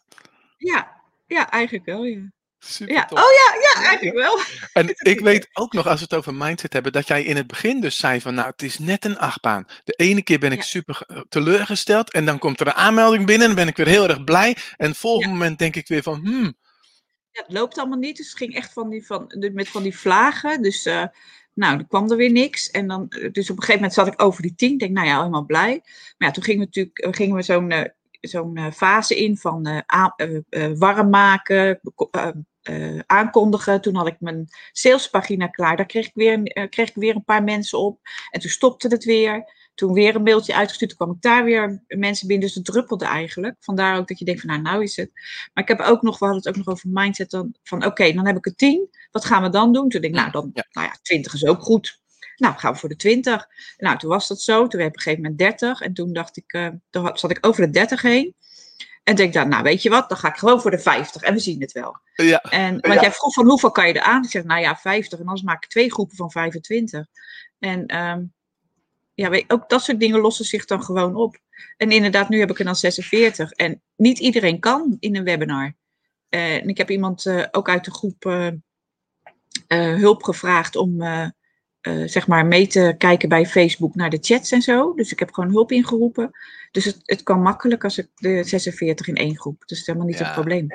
ja, 0.57 0.87
ja, 1.27 1.49
eigenlijk 1.51 1.85
wel, 1.85 2.03
ja. 2.03 2.19
Super 2.59 2.95
Ja, 2.95 3.05
tof. 3.05 3.19
oh 3.19 3.25
ja, 3.25 3.61
ja, 3.81 3.87
eigenlijk 3.87 4.17
wel. 4.17 4.39
En 4.83 4.89
ik 4.97 5.19
weet 5.19 5.47
ook 5.53 5.73
nog, 5.73 5.87
als 5.87 5.99
we 5.99 6.03
het 6.09 6.13
over 6.13 6.33
mindset 6.33 6.73
hebben, 6.73 6.91
dat 6.91 7.07
jij 7.07 7.23
in 7.23 7.35
het 7.35 7.47
begin 7.47 7.81
dus 7.81 7.97
zei 7.97 8.21
van, 8.21 8.33
nou, 8.33 8.47
het 8.49 8.61
is 8.61 8.79
net 8.79 9.05
een 9.05 9.17
achtbaan. 9.19 9.65
De 9.83 9.93
ene 9.93 10.21
keer 10.23 10.39
ben 10.39 10.51
ik 10.51 10.57
Ja. 10.57 10.63
super 10.63 10.95
ge- 10.95 11.25
teleurgesteld 11.29 12.11
en 12.13 12.25
dan 12.25 12.39
komt 12.39 12.59
er 12.59 12.67
een 12.67 12.73
aanmelding 12.73 13.25
binnen 13.25 13.49
en 13.49 13.55
ben 13.55 13.67
ik 13.67 13.77
weer 13.77 13.87
heel 13.87 14.07
erg 14.09 14.23
blij. 14.23 14.57
En 14.77 14.87
het 14.89 14.97
volgende 14.97 15.33
moment 15.33 15.59
denk 15.59 15.75
ik 15.75 15.87
weer 15.87 16.03
van, 16.03 16.19
hmm, 16.23 16.57
Het 17.31 17.45
loopt 17.47 17.77
allemaal 17.77 17.97
niet. 17.97 18.17
Dus 18.17 18.27
het 18.27 18.37
ging 18.37 18.55
echt 18.55 18.73
van 18.73 18.89
die, 18.89 19.05
van, 19.05 19.31
met 19.53 19.69
van 19.69 19.83
die 19.83 19.97
vlagen. 19.97 20.61
Dus 20.61 20.85
eh, 20.85 21.05
nou, 21.53 21.77
er 21.77 21.87
kwam 21.87 22.11
er 22.11 22.17
weer 22.17 22.31
niks. 22.31 22.71
En 22.71 22.87
dan, 22.87 23.09
eh, 23.09 23.31
dus 23.31 23.49
op 23.49 23.55
een 23.55 23.63
gegeven 23.63 23.73
moment 23.73 23.93
zat 23.93 24.07
ik 24.07 24.21
over 24.21 24.41
die 24.41 24.55
tien. 24.55 24.73
Ik 24.73 24.79
denk, 24.79 24.91
nou 24.91 25.07
ja, 25.07 25.17
helemaal 25.17 25.45
blij. 25.45 25.81
Maar 26.17 26.27
ja, 26.27 26.31
toen 26.31 26.43
gingen 26.43 26.59
we 26.59 26.65
natuurlijk 26.65 26.97
eh, 26.97 27.11
gingen 27.13 27.35
we 27.35 27.41
zo'n 27.41 27.97
zo'n 28.21 28.71
fase 28.73 29.15
in 29.15 29.37
van 29.37 29.83
warm 30.77 31.09
maken, 31.09 31.79
aankondigen. 33.05 33.81
Toen 33.81 33.95
had 33.95 34.07
ik 34.07 34.19
mijn 34.19 34.47
salespagina 34.71 35.47
klaar. 35.47 35.77
Daar 35.77 35.85
kreeg 35.85 36.07
ik, 36.07 36.13
weer, 36.13 36.67
kreeg 36.69 36.89
ik 36.89 36.95
weer 36.95 37.15
een 37.15 37.23
paar 37.23 37.43
mensen 37.43 37.79
op. 37.79 37.99
En 38.29 38.39
toen 38.39 38.49
stopte 38.49 38.87
het 38.87 39.03
weer. 39.03 39.53
Toen 39.79 39.93
weer 39.93 40.15
een 40.15 40.23
mailtje 40.23 40.55
uitgestuurd. 40.55 40.89
Toen 40.89 40.99
kwam 41.05 41.15
ik 41.15 41.21
daar 41.21 41.43
weer 41.43 41.83
mensen 41.87 42.27
binnen. 42.27 42.45
Dus 42.47 42.55
het 42.55 42.65
druppelde 42.65 43.05
eigenlijk. 43.05 43.55
Vandaar 43.59 43.97
ook 43.97 44.07
dat 44.07 44.19
je 44.19 44.25
denkt 44.25 44.41
van, 44.41 44.49
nou, 44.49 44.61
nou 44.61 44.83
is 44.83 44.95
het. 44.95 45.11
Maar 45.53 45.63
ik 45.63 45.67
heb 45.69 45.79
ook 45.79 46.01
nog, 46.01 46.19
we 46.19 46.25
hadden 46.25 46.43
het 46.43 46.47
ook 46.57 46.65
nog 46.65 46.75
over 46.75 46.89
mindset. 46.91 47.29
Dan, 47.29 47.55
van 47.63 47.85
oké, 47.85 48.11
dan 48.13 48.25
heb 48.27 48.37
ik 48.37 48.45
er 48.45 48.55
tien. 48.55 48.89
Wat 49.11 49.25
gaan 49.25 49.43
we 49.43 49.49
dan 49.49 49.73
doen? 49.73 49.89
Toen 49.89 50.01
denk 50.01 50.13
ik, 50.13 50.19
nou, 50.19 50.31
dan, 50.31 50.51
nou 50.71 50.87
ja, 50.87 50.97
20 51.01 51.33
is 51.33 51.45
ook 51.45 51.61
goed. 51.61 51.99
Nou, 52.35 52.57
gaan 52.57 52.73
we 52.73 52.79
voor 52.79 52.89
de 52.89 52.95
20. 52.95 53.47
Nou, 53.77 53.97
toen 53.97 54.09
was 54.09 54.27
dat 54.27 54.41
zo. 54.41 54.67
Toen 54.67 54.79
heb 54.79 54.89
ik 54.89 54.93
op 54.93 54.95
een 54.95 55.01
gegeven 55.01 55.21
moment 55.21 55.39
30. 55.39 55.81
En 55.81 55.93
toen 55.93 56.13
dacht 56.13 56.37
ik, 56.37 56.53
eh, 56.53 56.67
toen 56.89 57.09
zat 57.13 57.31
ik 57.31 57.37
over 57.45 57.61
de 57.65 57.69
30 57.69 58.01
heen. 58.01 58.35
En 59.03 59.15
denk 59.15 59.27
ik, 59.27 59.33
dan, 59.33 59.49
nou, 59.49 59.63
weet 59.63 59.81
je 59.81 59.89
wat? 59.89 60.09
Dan 60.09 60.17
ga 60.17 60.27
ik 60.27 60.35
gewoon 60.37 60.61
voor 60.61 60.71
de 60.71 60.79
50. 60.79 61.21
En 61.21 61.33
we 61.33 61.39
zien 61.39 61.61
het 61.61 61.71
wel. 61.71 61.97
ja, 62.13 62.41
En, 62.41 62.71
want 62.79 62.93
Ja. 62.93 63.01
jij 63.01 63.11
vroeg 63.11 63.33
van 63.33 63.45
hoeveel 63.45 63.71
kan 63.71 63.87
je 63.87 63.93
er 63.93 64.01
aan? 64.01 64.23
Ik 64.23 64.29
zeg, 64.29 64.43
nou 64.43 64.61
ja, 64.61 64.75
50. 64.75 65.19
En 65.19 65.25
anders 65.25 65.45
maak 65.45 65.63
ik 65.63 65.69
twee 65.69 65.91
groepen 65.91 66.15
van 66.15 66.31
25. 66.31 67.05
En 67.59 67.85
ehm, 67.85 68.23
ja, 69.19 69.29
weet, 69.29 69.51
ook 69.51 69.69
dat 69.69 69.83
soort 69.83 69.99
dingen 69.99 70.19
lossen 70.19 70.45
zich 70.45 70.65
dan 70.65 70.83
gewoon 70.83 71.15
op. 71.15 71.37
En 71.77 71.91
inderdaad, 71.91 72.29
nu 72.29 72.39
heb 72.39 72.49
ik 72.49 72.59
er 72.59 72.65
dan 72.65 72.75
46. 72.75 73.51
En 73.51 73.81
niet 73.95 74.19
iedereen 74.19 74.59
kan 74.59 74.97
in 74.99 75.15
een 75.15 75.23
webinar. 75.23 75.75
Eh, 76.29 76.55
en 76.55 76.67
ik 76.67 76.77
heb 76.77 76.89
iemand 76.89 77.25
eh, 77.25 77.45
ook 77.51 77.69
uit 77.69 77.85
de 77.85 77.91
groep 77.91 78.25
eh, 78.25 78.47
eh, 79.67 79.95
hulp 79.99 80.23
gevraagd 80.23 80.75
om, 80.75 81.01
eh, 81.01 81.23
eh, 81.81 82.07
zeg 82.07 82.27
maar 82.27 82.45
mee 82.45 82.67
te 82.67 82.95
kijken 82.97 83.29
bij 83.29 83.45
Facebook 83.45 83.95
naar 83.95 84.09
de 84.09 84.17
chats 84.21 84.51
en 84.51 84.61
zo. 84.61 84.93
Dus 84.93 85.11
ik 85.11 85.19
heb 85.19 85.33
gewoon 85.33 85.49
hulp 85.51 85.71
ingeroepen. 85.71 86.31
Dus 86.71 86.85
het, 86.85 86.99
het 87.03 87.23
kan 87.23 87.41
makkelijk 87.41 87.83
als 87.83 87.97
ik 87.97 88.07
de 88.15 88.43
46 88.43 89.07
in 89.07 89.15
één 89.15 89.37
groep. 89.39 89.59
Dus 89.59 89.67
dat 89.69 89.77
is 89.77 89.85
helemaal 89.85 90.07
niet 90.07 90.17
Ja. 90.17 90.23
het 90.25 90.33
probleem. 90.33 90.67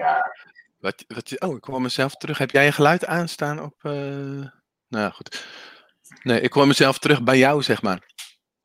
Wat, 0.78 1.04
wat, 1.08 1.40
oh, 1.40 1.54
ik 1.56 1.60
kwam 1.60 1.82
mezelf 1.82 2.14
terug. 2.16 2.38
Heb 2.38 2.50
jij 2.50 2.64
je 2.64 2.72
geluid 2.72 3.06
aanstaan 3.06 3.62
op. 3.62 3.74
eh, 3.84 3.92
Nou 3.92 5.04
ja, 5.04 5.10
goed. 5.10 5.46
Nee, 6.22 6.40
ik 6.40 6.50
kwam 6.50 6.68
mezelf 6.68 6.98
terug 6.98 7.22
bij 7.22 7.38
jou, 7.38 7.62
zeg 7.62 7.82
maar. 7.82 8.12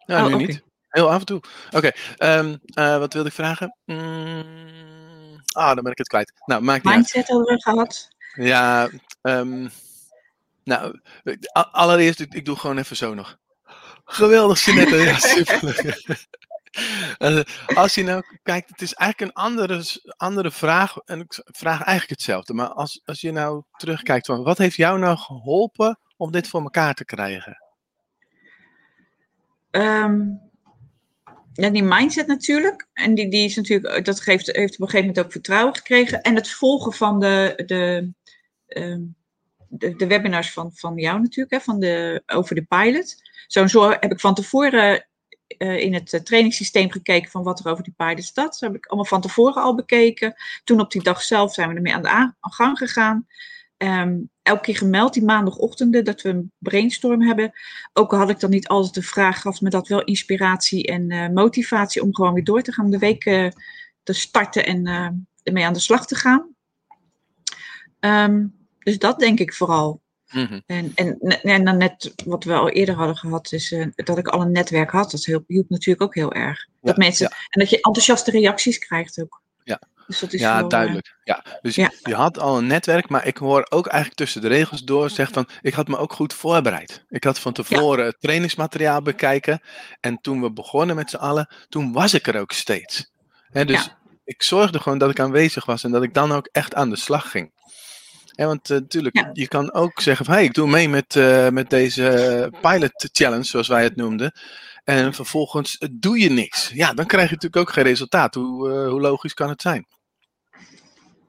Oh, 0.10 0.26
nu 0.26 0.34
oké. 0.34 0.46
niet. 0.46 0.64
Heel 0.90 1.12
af 1.12 1.20
en 1.20 1.26
toe. 1.26 1.42
Oké, 1.72 1.92
ehm, 2.18 2.56
eh, 2.74 2.98
wat 2.98 3.14
wilde 3.14 3.30
ik 3.30 3.36
vragen? 3.36 3.76
Mm, 3.86 5.42
ah, 5.52 5.74
dan 5.74 5.84
ben 5.84 5.92
ik 5.92 5.98
het 5.98 6.08
kwijt. 6.08 6.34
Nou, 6.46 6.62
maakt 6.62 6.84
niet 6.84 6.94
uit. 6.94 7.02
Mindset 7.02 7.28
hadden 7.28 7.56
we 7.56 7.62
gehad. 7.62 8.08
Ja, 8.34 8.90
ehm, 9.22 9.68
nou, 10.64 11.00
allereerst, 11.72 12.20
ik, 12.20 12.34
ik 12.34 12.46
doe 12.46 12.56
gewoon 12.56 12.78
even 12.78 12.96
zo 12.96 13.14
nog. 13.14 13.38
Geweldig, 14.06 14.66
Jeanette. 14.66 14.96
Ja, 14.96 15.18
super. 15.36 15.98
Eh, 17.18 17.40
als 17.76 17.96
je 17.96 18.04
nou 18.04 18.24
kijkt, 18.44 18.70
het 18.70 18.82
is 18.82 18.94
eigenlijk 18.94 19.32
een 19.32 19.44
andere, 19.44 19.84
andere 20.18 20.52
vraag. 20.52 20.98
En 20.98 21.20
ik 21.20 21.40
vraag 21.46 21.82
eigenlijk 21.82 22.10
hetzelfde. 22.10 22.54
Maar 22.54 22.68
als, 22.68 23.02
als 23.06 23.22
je 23.22 23.32
nou 23.32 23.64
terugkijkt, 23.78 24.26
van, 24.26 24.44
wat 24.44 24.58
heeft 24.58 24.76
jou 24.76 25.00
nou 25.00 25.18
geholpen 25.18 26.00
om 26.18 26.32
dit 26.32 26.48
voor 26.48 26.62
elkaar 26.62 26.94
te 26.94 27.06
krijgen? 27.06 27.69
Ehm, 29.72 30.22
ja, 31.54 31.70
die 31.70 31.84
mindset 31.84 32.28
natuurlijk. 32.28 32.88
En 32.94 33.14
die, 33.14 33.30
die 33.30 33.46
is 33.46 33.56
natuurlijk, 33.56 34.06
dat 34.06 34.22
geeft, 34.22 34.46
heeft 34.46 34.74
op 34.74 34.82
een 34.82 34.90
gegeven 34.90 35.08
moment 35.08 35.26
ook 35.26 35.32
vertrouwen 35.32 35.76
gekregen. 35.76 36.22
En 36.22 36.36
het 36.36 36.50
volgen 36.50 36.94
van 36.94 37.20
de, 37.20 37.64
de, 37.66 38.12
ehm, 38.68 39.02
de, 39.68 40.08
webinars 40.08 40.54
van, 40.54 40.72
van 40.74 40.96
jou 40.96 41.22
natuurlijk, 41.22 41.52
hè, 41.52 41.60
van 41.60 41.80
de, 41.80 42.24
over 42.26 42.56
de 42.56 42.64
pilot. 42.64 43.16
Zo, 43.48 43.68
zo 43.68 43.90
heb 43.90 44.12
ik 44.12 44.20
van 44.20 44.36
tevoren 44.36 45.08
eh, 45.48 45.80
in 45.80 45.94
het 45.94 46.14
eh, 46.14 46.22
trainingssysteem 46.22 46.92
gekeken 46.92 47.32
van 47.32 47.44
wat 47.44 47.60
er 47.60 47.72
over 47.72 47.84
die 47.84 47.94
pilot 47.98 48.24
staat. 48.24 48.52
Dat 48.52 48.60
heb 48.60 48.76
ik 48.76 48.86
allemaal 48.86 49.06
van 49.06 49.22
tevoren 49.22 49.64
al 49.64 49.76
bekeken. 49.76 50.36
Toen 50.64 50.80
op 50.80 50.92
die 50.92 51.04
dag 51.04 51.22
zelf 51.22 51.54
zijn 51.54 51.70
we 51.70 51.76
ermee 51.76 51.94
aan 51.94 52.02
de 52.02 52.50
gang 52.50 52.78
gegaan. 52.78 53.28
Ehm, 53.78 54.18
elke 54.50 54.62
keer 54.62 54.78
gemeld 54.78 55.14
die 55.14 55.24
maandagochtenden 55.24 56.06
dat 56.06 56.22
we 56.22 56.30
een 56.30 56.52
brainstorm 56.58 57.22
hebben. 57.22 57.52
Ook 57.94 58.14
al 58.14 58.20
had 58.20 58.30
ik 58.30 58.40
dan 58.40 58.50
niet 58.50 58.68
altijd 58.68 58.94
de 58.94 59.02
vraag, 59.02 59.42
gaf 59.42 59.62
me 59.62 59.70
dat 59.70 59.88
wel 59.88 60.04
inspiratie 60.04 60.86
en 60.86 61.12
eh, 61.12 61.30
motivatie 61.30 62.04
om 62.04 62.16
gewoon 62.16 62.34
weer 62.34 62.44
door 62.44 62.62
te 62.62 62.72
gaan 62.72 62.92
de 62.92 62.98
week 62.98 63.26
eh, 63.26 63.48
te 64.04 64.14
starten 64.14 64.66
en 64.66 64.88
eh, 64.88 65.10
ermee 65.44 65.66
aan 65.66 65.74
de 65.74 65.80
slag 65.80 66.08
te 66.08 66.16
gaan. 66.16 66.56
Ehm, 68.00 68.46
dus 68.80 68.98
dat 68.98 69.20
denk 69.20 69.40
ik 69.40 69.54
vooral. 69.54 70.02
Mhm. 70.32 70.60
En, 70.66 70.92
en, 70.96 71.20
en 71.42 71.66
dan 71.66 71.78
net 71.78 72.14
wat 72.26 72.44
we 72.44 72.54
al 72.54 72.70
eerder 72.70 72.96
hadden 72.96 73.16
gehad, 73.16 73.52
is 73.52 73.76
dat 73.96 74.18
ik 74.18 74.28
al 74.28 74.42
een 74.42 74.52
netwerk 74.52 74.90
had. 74.90 75.12
Dat 75.12 75.26
hielp, 75.26 75.70
natuurlijk 75.70 76.02
ook 76.02 76.16
heel 76.16 76.34
erg. 76.34 76.68
Dat 76.82 76.96
Ja, 76.96 77.04
mensen, 77.04 77.30
En 77.30 77.60
dat 77.60 77.70
je 77.70 77.76
enthousiaste 77.76 78.32
reacties 78.32 78.78
krijgt 78.78 79.22
ook. 79.22 79.42
Ja. 79.64 79.82
Dus 80.08 80.20
dat 80.20 80.34
is 80.34 80.40
Ja, 80.42 80.60
eh, 80.62 80.68
duidelijk. 80.68 81.16
Ja. 81.24 81.44
Dus 81.62 81.76
ja. 81.76 81.92
je 82.04 82.16
had 82.16 82.40
al 82.40 82.58
een 82.58 82.68
netwerk, 82.68 83.10
maar 83.10 83.28
ik 83.28 83.38
hoor 83.38 83.66
ook 83.70 83.88
eigenlijk 83.88 84.18
tussen 84.18 84.42
de 84.42 84.48
regels 84.48 84.82
door 84.84 85.10
zeg 85.10 85.30
van, 85.32 85.48
ik 85.62 85.74
had 85.74 85.88
me 85.88 85.98
ook 85.98 86.14
goed 86.14 86.34
voorbereid. 86.34 87.06
Ik 87.10 87.24
had 87.24 87.40
van 87.40 87.54
tevoren 87.54 88.06
het 88.06 88.16
trainingsmateriaal 88.20 89.02
bekijken 89.02 89.62
en 90.00 90.18
toen 90.22 90.42
we 90.42 90.52
begonnen 90.52 90.96
met 90.96 91.10
z'n 91.10 91.16
allen, 91.16 91.54
toen 91.70 91.92
was 91.94 92.14
ik 92.14 92.28
er 92.28 92.40
ook 92.40 92.52
steeds. 92.52 93.12
Hè, 93.50 93.66
dus 93.66 93.86
Ja. 93.86 93.98
ik 94.24 94.44
zorgde 94.44 94.80
gewoon 94.80 94.98
dat 94.98 95.10
ik 95.10 95.20
aanwezig 95.20 95.66
was 95.66 95.84
en 95.84 95.92
dat 95.92 96.04
ik 96.04 96.14
dan 96.14 96.32
ook 96.32 96.50
echt 96.52 96.76
aan 96.76 96.90
de 96.90 96.98
slag 96.98 97.32
ging. 97.32 97.52
Hè, 98.36 98.46
want 98.46 98.70
eh, 98.70 98.78
natuurlijk, 98.78 99.16
Ja. 99.18 99.30
je 99.34 99.48
kan 99.48 99.74
ook 99.74 100.02
zeggen 100.02 100.26
van, 100.26 100.34
hey, 100.34 100.44
ik 100.44 100.54
doe 100.54 100.68
mee 100.68 100.90
met, 100.90 101.16
eh, 101.16 101.50
met 101.50 101.70
deze 101.70 102.52
pilot 102.62 103.10
challenge, 103.12 103.44
zoals 103.44 103.68
wij 103.68 103.84
het 103.84 103.96
noemden. 103.96 104.32
En 104.90 105.14
vervolgens 105.14 105.78
eh, 105.78 105.90
doe 105.92 106.20
je 106.20 106.30
niks. 106.30 106.70
Ja, 106.74 106.94
dan 106.94 107.06
krijg 107.06 107.30
je 107.30 107.36
natuurlijk 107.36 107.68
ook 107.68 107.74
geen 107.74 107.84
resultaat. 107.84 108.34
Hoe, 108.34 108.72
eh, 108.72 108.90
hoe 108.90 109.02
logisch 109.02 109.34
kan 109.34 109.50
het 109.50 109.62
zijn? 109.62 109.88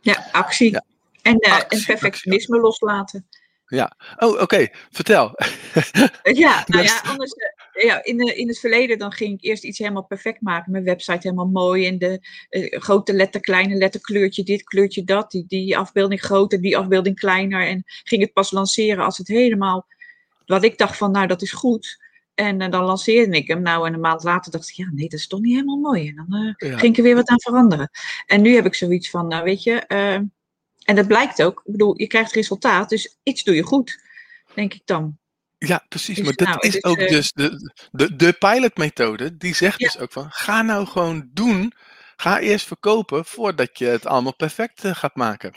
ja, 0.00 0.28
actie. 0.32 0.70
Ja. 0.70 0.84
En, 1.22 1.38
eh, 1.38 1.52
Actie, 1.52 1.78
en 1.78 1.84
perfectionisme 1.84 2.58
loslaten. 2.58 3.28
Oh, 4.18 4.40
oké. 4.40 4.68
Vertel. 4.90 5.34
Ja, 6.22 6.64
nou 6.66 6.84
ja, 6.84 7.00
anders, 7.04 7.32
ja 7.72 8.04
in, 8.04 8.16
de, 8.16 8.34
in 8.34 8.48
het 8.48 8.58
verleden 8.58 8.98
dan 8.98 9.12
ging 9.12 9.32
ik 9.38 9.44
eerst 9.44 9.64
iets 9.64 9.78
helemaal 9.78 10.06
perfect 10.06 10.40
maken. 10.40 10.72
Mijn 10.72 10.84
website 10.84 11.18
helemaal 11.28 11.46
mooi. 11.46 11.86
En 11.86 11.98
de 11.98 12.20
grote 12.78 13.12
letter, 13.12 13.40
kleine 13.40 13.74
letter, 13.74 14.00
kleurtje 14.00 14.42
dit, 14.42 14.62
kleurtje 14.62 15.04
dat. 15.04 15.30
Die, 15.30 15.44
die 15.46 15.78
afbeelding 15.78 16.20
groter, 16.20 16.60
die 16.60 16.76
afbeelding 16.76 17.18
kleiner. 17.18 17.66
En 17.66 17.82
ging 17.84 18.22
het 18.22 18.32
pas 18.32 18.50
lanceren 18.50 19.04
als 19.04 19.18
het 19.18 19.28
helemaal... 19.28 19.86
Wat 20.46 20.64
ik 20.64 20.78
dacht 20.78 20.96
van, 20.96 21.10
nou 21.10 21.26
dat 21.26 21.42
is 21.42 21.52
goed. 21.52 21.98
En 22.40 22.60
eh, 22.60 22.70
dan 22.70 22.84
lanceerde 22.84 23.36
ik 23.36 23.46
hem. 23.48 23.62
Nou, 23.62 23.86
en 23.86 23.94
een 23.94 24.00
maand 24.00 24.22
later 24.22 24.52
dacht 24.52 24.68
ik, 24.68 24.74
ja 24.74 24.88
nee, 24.92 25.08
dat 25.08 25.18
is 25.18 25.26
toch 25.26 25.40
niet 25.40 25.52
helemaal 25.54 25.76
mooi. 25.76 26.08
En 26.08 26.14
dan 26.28 26.54
Ja. 26.56 26.78
ging 26.78 26.92
ik 26.92 26.96
er 26.96 27.02
weer 27.02 27.14
wat 27.14 27.28
aan 27.28 27.40
veranderen. 27.40 27.90
En 28.26 28.42
nu 28.42 28.54
heb 28.54 28.66
ik 28.66 28.74
zoiets 28.74 29.10
van, 29.10 29.28
nou 29.28 29.44
weet 29.44 29.62
je... 29.62 29.72
eh, 29.86 30.14
en 30.80 30.96
dat 30.96 31.06
blijkt 31.06 31.42
ook. 31.42 31.62
Ik 31.64 31.72
bedoel, 31.72 31.98
je 32.00 32.06
krijgt 32.06 32.32
resultaat. 32.32 32.88
Dus 32.88 33.18
iets 33.22 33.42
doe 33.44 33.54
je 33.54 33.62
goed, 33.62 34.00
denk 34.54 34.74
ik 34.74 34.82
dan. 34.84 35.18
Ja, 35.58 35.84
precies. 35.88 36.16
Dus 36.16 36.24
maar 36.24 36.34
dat 36.34 36.48
nou, 36.48 36.60
is 36.60 36.72
dus, 36.72 36.84
ook 36.84 36.96
eh, 36.98 37.08
dus 37.08 37.32
de, 37.32 37.72
de, 37.90 38.16
de 38.16 38.32
pilotmethode. 38.32 39.36
Die 39.36 39.54
zegt 39.54 39.80
Ja. 39.80 39.86
dus 39.86 39.98
ook 39.98 40.12
van, 40.12 40.26
ga 40.30 40.62
nou 40.62 40.86
gewoon 40.86 41.30
doen. 41.32 41.72
Ga 42.16 42.38
eerst 42.38 42.66
verkopen 42.66 43.24
voordat 43.24 43.78
je 43.78 43.86
het 43.86 44.06
allemaal 44.06 44.36
perfect 44.36 44.80
gaat 44.86 45.16
maken. 45.16 45.52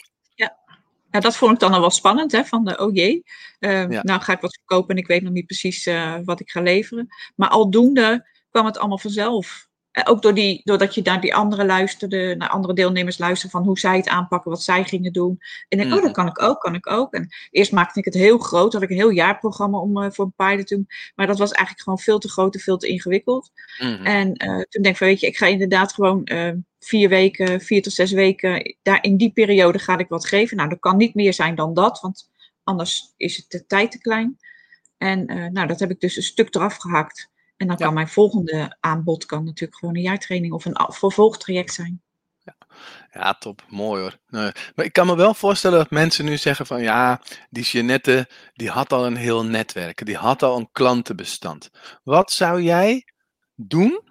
Ja, 1.14 1.20
dat 1.20 1.36
vond 1.38 1.54
ik 1.54 1.60
dan 1.60 1.74
al 1.74 1.80
wel 1.80 1.90
spannend, 1.90 2.32
hè? 2.32 2.44
Van 2.46 2.66
de, 2.66 2.78
oh 2.78 2.94
jee, 2.94 3.24
eh, 3.60 3.90
Ja. 3.90 4.02
nou 4.04 4.22
ga 4.22 4.34
ik 4.34 4.42
wat 4.42 4.54
verkopen 4.56 4.96
en 4.96 5.02
ik 5.02 5.08
weet 5.08 5.22
nog 5.24 5.34
niet 5.34 5.46
precies 5.46 5.86
eh, 5.86 6.16
wat 6.24 6.40
ik 6.40 6.50
ga 6.50 6.62
leveren. 6.62 7.08
Maar 7.36 7.50
aldoende 7.50 8.28
kwam 8.50 8.66
het 8.66 8.78
allemaal 8.78 8.98
vanzelf. 8.98 9.68
Eh, 9.94 10.04
ook 10.06 10.22
door 10.22 10.34
die, 10.34 10.62
doordat 10.64 10.96
je 10.96 11.02
naar 11.04 11.22
die 11.22 11.36
anderen 11.36 11.66
luisterde, 11.66 12.36
naar 12.38 12.50
andere 12.50 12.74
deelnemers 12.74 13.18
luisterde 13.18 13.56
van 13.58 13.66
hoe 13.66 13.80
zij 13.80 13.98
het 13.98 14.08
aanpakken, 14.08 14.52
wat 14.52 14.64
zij 14.64 14.84
gingen 14.84 15.14
doen. 15.14 15.40
En 15.70 15.80
ik, 15.80 15.86
oh, 15.86 15.92
Mhm. 15.92 16.02
dat 16.02 16.12
kan 16.12 16.28
ik 16.28 16.42
ook, 16.42 16.60
kan 16.60 16.76
ik 16.76 16.88
ook. 16.90 17.14
En 17.14 17.28
eerst 17.52 17.72
maakte 17.72 18.00
ik 18.00 18.06
het 18.06 18.14
heel 18.14 18.38
groot, 18.38 18.74
had 18.74 18.82
ik 18.82 18.90
een 18.90 18.96
heel 18.96 19.10
jaarprogramma 19.10 19.78
om 19.78 20.04
eh, 20.04 20.12
voor 20.12 20.26
een 20.26 20.34
pilot 20.36 20.68
te 20.68 20.76
doen. 20.76 20.88
Maar 21.16 21.28
dat 21.28 21.38
was 21.38 21.52
eigenlijk 21.52 21.84
gewoon 21.84 22.00
veel 22.00 22.20
te 22.20 22.30
groot 22.30 22.54
en 22.54 22.60
veel 22.60 22.78
te 22.78 22.88
ingewikkeld. 22.88 23.52
Mhm. 23.80 24.06
En 24.06 24.34
eh, 24.34 24.50
toen 24.50 24.82
denk 24.82 24.86
ik 24.86 24.98
van, 24.98 25.08
weet 25.08 25.20
je, 25.20 25.28
ik 25.28 25.38
ga 25.38 25.46
inderdaad 25.48 25.94
gewoon 25.94 26.28
vier 26.80 27.10
weken, 27.10 27.62
vier 27.62 27.82
tot 27.82 27.94
zes 27.94 28.12
weken, 28.12 28.76
daar 28.82 29.04
in 29.04 29.18
die 29.18 29.32
periode 29.32 29.80
ga 29.80 29.98
ik 29.98 30.08
wat 30.10 30.28
geven. 30.28 30.58
Nou, 30.58 30.70
dat 30.70 30.80
kan 30.80 30.98
niet 30.98 31.14
meer 31.16 31.34
zijn 31.34 31.56
dan 31.56 31.74
dat, 31.74 32.00
want 32.00 32.30
anders 32.64 33.14
is 33.18 33.36
het 33.38 33.46
de 33.50 33.66
tijd 33.66 33.92
te 33.92 33.98
klein. 33.98 34.38
En 34.98 35.26
nou, 35.54 35.68
dat 35.68 35.80
heb 35.80 35.90
ik 35.90 36.00
dus 36.00 36.16
een 36.16 36.24
stuk 36.24 36.56
eraf 36.56 36.76
gehakt. 36.76 37.32
En 37.64 37.70
dan 37.70 37.78
Ja. 37.80 37.86
kan 37.86 37.94
mijn 37.94 38.08
volgende 38.08 38.78
aanbod 38.80 39.26
kan 39.26 39.44
natuurlijk 39.44 39.80
gewoon 39.80 39.96
een 39.96 40.02
jaartraining 40.02 40.54
of 40.54 40.66
een 40.66 40.78
vervolgtraject 40.88 41.74
zijn. 41.74 42.02
Ja, 43.12 43.34
top. 43.34 43.64
Mooi 43.68 44.02
hoor. 44.02 44.18
Nee. 44.28 44.52
Maar 44.76 44.86
ik 44.86 44.94
kan 44.94 45.08
me 45.08 45.16
wel 45.16 45.34
voorstellen 45.34 45.78
dat 45.78 45.90
mensen 45.92 46.26
nu 46.26 46.38
zeggen 46.38 46.66
van 46.66 46.82
ja, 46.82 47.22
die 47.50 47.64
Jeannette, 47.64 48.30
die 48.54 48.70
had 48.70 48.94
al 48.94 49.06
een 49.06 49.16
heel 49.16 49.46
netwerk. 49.46 50.06
Die 50.06 50.16
had 50.18 50.44
al 50.44 50.58
een 50.58 50.70
klantenbestand. 50.72 51.70
Wat 52.04 52.32
zou 52.32 52.62
jij 52.62 53.08
doen 53.56 54.02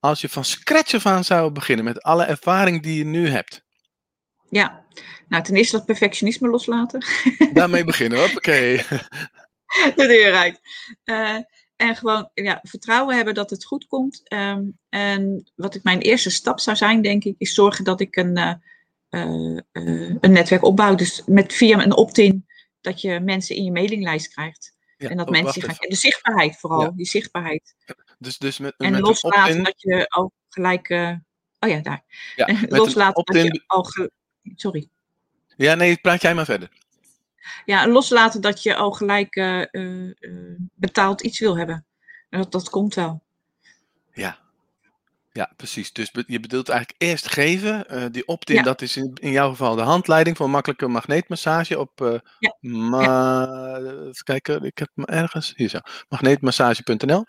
als 0.00 0.20
je 0.20 0.28
van 0.28 0.44
scratch 0.44 0.94
af 0.94 1.06
aan 1.06 1.24
zou 1.24 1.50
beginnen 1.50 1.84
met 1.84 2.02
alle 2.02 2.24
ervaring 2.24 2.82
die 2.82 2.98
je 2.98 3.04
nu 3.04 3.28
hebt? 3.28 3.64
Ja, 4.50 4.84
nou 5.28 5.42
ten 5.42 5.56
eerste 5.56 5.76
dat 5.76 5.86
perfectionisme 5.86 6.48
loslaten. 6.48 7.04
Daarmee 7.52 7.84
beginnen, 7.84 8.20
hoppakee. 8.20 8.76
de 9.96 10.06
deur 10.06 10.34
uit. 10.34 10.60
Eh, 11.04 11.36
en 11.82 11.96
gewoon 11.96 12.30
ja, 12.34 12.60
vertrouwen 12.62 13.16
hebben 13.16 13.34
dat 13.34 13.50
het 13.50 13.64
goed 13.64 13.86
komt. 13.86 14.20
Ehm, 14.24 14.62
en 14.88 15.50
wat 15.54 15.74
ik 15.74 15.82
mijn 15.82 16.00
eerste 16.00 16.30
stap 16.30 16.60
zou 16.60 16.76
zijn, 16.76 17.02
denk 17.02 17.24
ik, 17.24 17.34
is 17.38 17.54
zorgen 17.54 17.84
dat 17.84 18.00
ik 18.00 18.16
een, 18.16 18.36
eh, 18.36 18.54
eh, 19.08 19.56
eh, 19.72 20.16
een 20.20 20.32
netwerk 20.32 20.64
opbouw. 20.64 20.94
Dus 20.94 21.22
met 21.26 21.52
via 21.52 21.82
een 21.82 21.96
opt-in, 21.96 22.46
dat 22.80 23.00
je 23.00 23.20
mensen 23.20 23.56
in 23.56 23.64
je 23.64 23.72
mailinglijst 23.72 24.32
krijgt. 24.32 24.76
Ja, 24.96 25.08
en 25.08 25.16
dat 25.16 25.26
oh, 25.26 25.32
mensen 25.32 25.62
gaan. 25.62 25.76
De 25.78 25.94
zichtbaarheid 25.94 26.56
vooral, 26.58 26.82
Ja. 26.82 26.90
die 26.90 27.06
zichtbaarheid. 27.06 27.74
Dus, 28.18 28.38
dus 28.38 28.58
met, 28.58 28.74
En 28.76 28.92
met 28.92 29.00
loslaten 29.00 29.64
dat 29.64 29.80
je 29.82 30.08
al 30.08 30.32
gelijk. 30.48 30.90
oh 31.60 31.68
ja, 31.68 31.80
daar. 31.80 32.04
Ja, 32.36 32.46
loslaten 32.78 33.24
dat 33.24 33.42
je 33.42 33.62
al. 33.66 33.86
Sorry. 34.54 34.88
Ja, 35.56 35.74
nee, 35.74 35.96
praat 35.96 36.22
jij 36.22 36.34
maar 36.34 36.44
verder. 36.44 36.70
Ja, 37.64 37.86
loslaten 37.88 38.40
dat 38.40 38.62
je 38.62 38.74
al 38.74 38.90
gelijk 38.90 39.36
eh, 39.36 40.10
betaald 40.74 41.20
iets 41.20 41.38
wil 41.38 41.56
hebben. 41.56 41.84
En 42.30 42.38
Dat, 42.40 42.52
dat 42.52 42.70
komt 42.70 42.94
wel. 42.94 43.22
Ja. 44.12 44.40
Ja, 45.32 45.52
precies. 45.56 45.92
Dus 45.92 46.10
je 46.26 46.40
bedoelt 46.40 46.68
eigenlijk 46.68 47.02
eerst 47.02 47.28
geven. 47.32 48.12
die 48.12 48.26
opt-in, 48.26 48.56
Ja. 48.56 48.62
dat 48.62 48.82
is 48.82 48.96
in, 48.96 49.12
in 49.20 49.30
jouw 49.30 49.50
geval 49.50 49.74
de 49.74 49.82
handleiding 49.82 50.36
voor 50.36 50.50
makkelijke 50.50 50.88
magneetmassage 50.88 51.78
op. 51.78 52.20
Ja. 52.38 52.56
ma- 52.60 53.76
Even 53.76 54.24
kijken, 54.24 54.62
ik 54.64 54.78
heb 54.78 54.88
hem 54.94 55.04
ergens. 55.04 55.52
Hier 55.56 55.68
zo. 55.68 55.78
Magneetmassage.nl. 56.08 57.24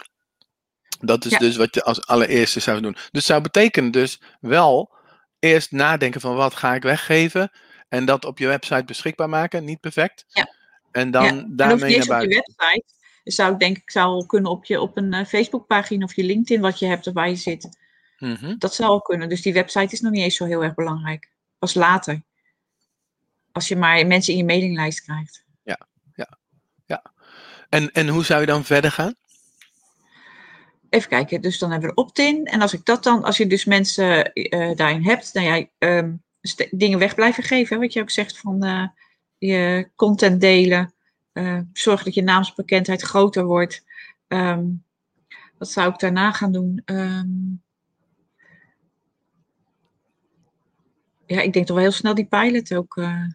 Dat 0.99 1.25
is 1.25 1.37
dus 1.37 1.55
wat 1.55 1.75
je 1.75 1.83
als 1.83 2.05
allereerste 2.07 2.59
zou 2.59 2.81
doen. 2.81 2.95
Dus 3.11 3.25
zou 3.25 3.41
betekenen 3.41 3.91
dus 3.91 4.21
wel 4.39 4.95
eerst 5.39 5.71
nadenken 5.71 6.21
van 6.21 6.35
wat 6.35 6.55
ga 6.55 6.73
ik 6.75 6.83
weggeven. 6.83 7.51
En 7.93 8.05
dat 8.05 8.25
op 8.25 8.37
je 8.37 8.47
website 8.47 8.83
beschikbaar 8.83 9.29
maken. 9.29 9.63
Niet 9.63 9.79
perfect. 9.79 10.25
Ja. 10.27 10.53
En 10.91 11.11
dan 11.11 11.23
ja, 11.23 11.29
en 11.29 11.55
daarmee 11.55 11.77
naar 11.77 11.89
eens 11.89 11.97
op 11.97 12.03
je 12.03 12.09
buiten. 12.09 12.43
website. 12.57 12.83
Dus 13.23 13.35
zou 13.35 13.53
ik 13.53 13.59
denk 13.59 13.77
ik 13.77 13.91
zou 13.91 14.25
kunnen 14.25 14.51
op, 14.51 14.65
je, 14.65 14.81
op 14.81 14.97
een 14.97 15.13
uh, 15.13 15.25
Facebookpagina 15.25 16.05
of 16.05 16.15
je 16.15 16.23
LinkedIn 16.23 16.61
wat 16.61 16.79
je 16.79 16.85
hebt 16.85 17.11
waar 17.11 17.29
je 17.29 17.35
zit. 17.35 17.77
Mhm. 18.19 18.57
Dat 18.57 18.75
zou 18.75 18.89
wel 18.89 19.01
kunnen. 19.01 19.29
Dus 19.29 19.41
die 19.41 19.53
website 19.53 19.93
is 19.93 20.01
nog 20.01 20.11
niet 20.11 20.23
eens 20.23 20.35
zo 20.35 20.45
heel 20.45 20.63
erg 20.63 20.73
belangrijk. 20.73 21.29
Pas 21.59 21.73
later. 21.73 22.21
Als 23.51 23.67
je 23.67 23.75
maar 23.75 24.07
mensen 24.07 24.33
in 24.33 24.39
je 24.39 24.45
mailinglijst 24.45 25.01
krijgt. 25.01 25.43
Ja, 25.63 25.79
ja, 26.15 26.37
ja. 26.85 27.03
En, 27.69 27.91
en 27.91 28.07
hoe 28.07 28.25
zou 28.25 28.39
je 28.39 28.47
dan 28.47 28.63
verder 28.63 28.91
gaan? 28.91 29.15
Even 30.89 31.09
kijken, 31.09 31.41
dus 31.41 31.59
dan 31.59 31.71
hebben 31.71 31.89
we 31.89 31.95
opt-in. 31.95 32.45
En 32.45 32.61
als 32.61 32.73
ik 32.73 32.85
dat 32.85 33.03
dan, 33.03 33.23
als 33.23 33.37
je 33.37 33.47
dus 33.47 33.65
mensen 33.65 34.31
uh, 34.33 34.75
daarin 34.75 35.03
hebt, 35.03 35.33
dan 35.33 35.43
jij 35.43 35.69
um, 35.79 36.23
dingen 36.71 36.99
weg 36.99 37.15
blijven 37.15 37.43
geven. 37.43 37.79
Wat 37.79 37.93
je 37.93 38.01
ook 38.01 38.09
zegt 38.09 38.37
van 38.37 38.65
uh, 38.65 38.87
je 39.37 39.89
content 39.95 40.41
delen. 40.41 40.93
Uh, 41.33 41.59
zorg 41.73 42.03
dat 42.03 42.13
je 42.13 42.23
naamsbekendheid 42.23 43.01
groter 43.01 43.45
wordt. 43.45 43.83
Um, 44.27 44.83
wat 45.57 45.69
zou 45.69 45.93
ik 45.93 45.99
daarna 45.99 46.31
gaan 46.31 46.51
doen? 46.51 46.81
Um, 46.85 47.61
ja, 51.25 51.41
ik 51.41 51.53
denk 51.53 51.65
toch 51.65 51.75
wel 51.75 51.85
heel 51.85 51.93
snel 51.93 52.13
die 52.13 52.25
pilot 52.25 52.75
ook 52.75 52.95
uh, 52.97 53.25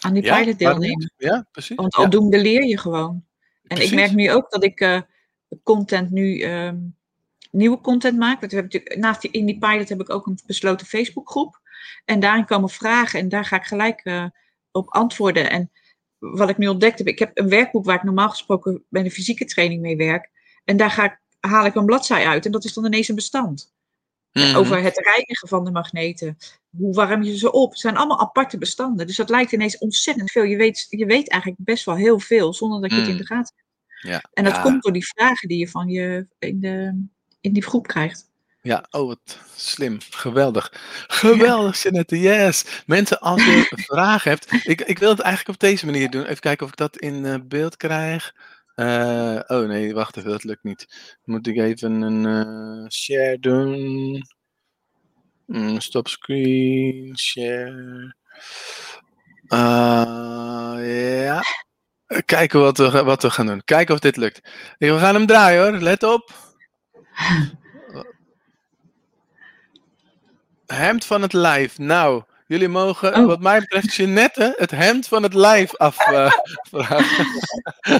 aan 0.00 0.12
die 0.12 0.22
ja, 0.22 0.40
pilot 0.40 0.58
deelnemen. 0.58 1.12
Ja, 1.16 1.46
precies. 1.52 1.76
Want 1.76 1.96
ja. 1.96 2.02
aldoende 2.02 2.40
leer 2.40 2.64
je 2.64 2.78
gewoon. 2.78 3.24
En 3.62 3.76
Precies. 3.76 3.90
ik 3.90 3.96
merk 3.96 4.12
nu 4.12 4.32
ook 4.32 4.50
dat 4.50 4.64
ik 4.64 4.80
uh, 4.80 5.00
content 5.62 6.10
nu, 6.10 6.44
um, 6.44 6.96
nieuwe 7.50 7.80
content 7.80 8.18
maak. 8.18 8.52
Naast 8.96 9.20
die, 9.20 9.30
in 9.30 9.46
die 9.46 9.58
pilot 9.58 9.88
heb 9.88 10.00
ik 10.00 10.10
ook 10.10 10.26
een 10.26 10.38
besloten 10.46 10.86
Facebookgroep. 10.86 11.60
En 12.04 12.20
daarin 12.20 12.44
komen 12.44 12.68
vragen 12.68 13.20
en 13.20 13.28
daar 13.28 13.44
ga 13.44 13.56
ik 13.56 13.64
gelijk 13.64 14.04
uh, 14.04 14.24
op 14.70 14.94
antwoorden. 14.94 15.50
En 15.50 15.70
wat 16.18 16.48
ik 16.48 16.58
nu 16.58 16.68
ontdekt 16.68 16.98
heb, 16.98 17.06
ik 17.06 17.18
heb 17.18 17.30
een 17.34 17.48
werkboek 17.48 17.84
waar 17.84 17.96
ik 17.96 18.02
normaal 18.02 18.30
gesproken 18.30 18.84
bij 18.88 19.02
de 19.02 19.10
fysieke 19.10 19.44
training 19.44 19.80
mee 19.80 19.96
werk. 19.96 20.30
En 20.64 20.76
daar 20.76 20.90
ga 20.90 21.04
ik, 21.04 21.20
haal 21.40 21.66
ik 21.66 21.74
een 21.74 21.86
bladzij 21.86 22.26
uit 22.26 22.46
en 22.46 22.52
dat 22.52 22.64
is 22.64 22.72
dan 22.72 22.84
ineens 22.84 23.08
een 23.08 23.14
bestand. 23.14 23.72
Mhm. 24.32 24.56
Over 24.56 24.82
het 24.82 24.98
reinigen 24.98 25.48
van 25.48 25.64
de 25.64 25.70
magneten. 25.70 26.36
Hoe 26.76 26.94
warm 26.94 27.22
je 27.22 27.38
ze 27.38 27.52
op? 27.52 27.70
Het 27.70 27.80
zijn 27.80 27.96
allemaal 27.96 28.20
aparte 28.20 28.58
bestanden. 28.58 29.06
Dus 29.06 29.16
dat 29.16 29.28
lijkt 29.28 29.52
ineens 29.52 29.78
ontzettend 29.78 30.30
veel. 30.30 30.42
Je 30.42 30.56
weet, 30.56 30.86
je 30.88 31.06
weet 31.06 31.28
eigenlijk 31.28 31.64
best 31.64 31.84
wel 31.84 31.96
heel 31.96 32.18
veel 32.18 32.54
zonder 32.54 32.80
dat 32.80 32.90
je 32.90 32.96
het 32.96 33.06
in 33.06 33.12
Mm. 33.12 33.18
de 33.18 33.26
gaten 33.26 33.54
hebt. 33.56 33.66
Ja. 34.12 34.30
En 34.32 34.44
dat 34.44 34.54
ja. 34.54 34.62
komt 34.62 34.82
door 34.82 34.92
die 34.92 35.06
vragen 35.06 35.48
die 35.48 35.58
je 35.58 35.68
van 35.68 35.88
je 35.88 36.26
in, 36.38 36.60
de, 36.60 37.06
in 37.40 37.52
die 37.52 37.62
groep 37.62 37.86
krijgt. 37.86 38.30
Ja, 38.62 38.86
oh 38.90 39.06
wat 39.06 39.38
slim. 39.56 39.98
Geweldig. 40.10 40.72
Geweldig, 41.06 41.82
Jeanette. 41.82 42.20
Yes. 42.20 42.82
Mensen, 42.86 43.20
als 43.20 43.44
je 43.44 43.66
vragen 43.86 44.30
hebt. 44.30 44.52
Ik, 44.66 44.80
ik 44.80 44.98
wil 44.98 45.10
het 45.10 45.20
eigenlijk 45.20 45.54
op 45.54 45.68
deze 45.68 45.86
manier 45.86 46.10
doen. 46.10 46.24
Even 46.24 46.40
kijken 46.40 46.64
of 46.66 46.72
ik 46.72 46.78
dat 46.78 46.96
in 46.96 47.24
uh, 47.24 47.34
beeld 47.44 47.76
krijg. 47.76 48.34
Uh, 48.76 49.40
oh 49.46 49.66
nee, 49.66 49.94
wacht 49.94 50.16
even, 50.16 50.30
dat 50.30 50.44
lukt 50.44 50.64
niet. 50.64 50.86
Moet 51.24 51.46
ik 51.46 51.56
even 51.56 52.00
een 52.00 52.24
uh, 52.24 52.88
share 52.88 53.38
doen? 53.38 54.22
Mm, 55.46 55.80
stop 55.80 56.08
screen, 56.08 57.18
share. 57.18 58.14
Ja. 60.80 61.42
Kijken 62.24 62.60
wat 62.60 62.78
we, 62.78 63.02
wat 63.04 63.22
we 63.22 63.30
gaan 63.30 63.46
doen. 63.46 63.64
Kijken 63.64 63.94
of 63.94 64.00
dit 64.00 64.16
lukt. 64.16 64.50
We 64.78 64.98
gaan 64.98 65.14
hem 65.14 65.26
draaien 65.26 65.62
hoor, 65.62 65.80
let 65.80 66.02
op. 66.02 66.32
Hemd 70.74 71.04
van 71.04 71.22
het 71.22 71.32
lijf. 71.32 71.78
Nou, 71.78 72.22
jullie 72.46 72.68
mogen, 72.68 73.14
oh. 73.14 73.26
wat 73.26 73.40
mij 73.40 73.60
betreft, 73.60 73.94
Jeannette 73.94 74.54
het 74.56 74.70
hemd 74.70 75.08
van 75.08 75.22
het 75.22 75.34
lijf 75.34 75.76
afvragen. 75.76 76.42
Uh, 77.88 77.98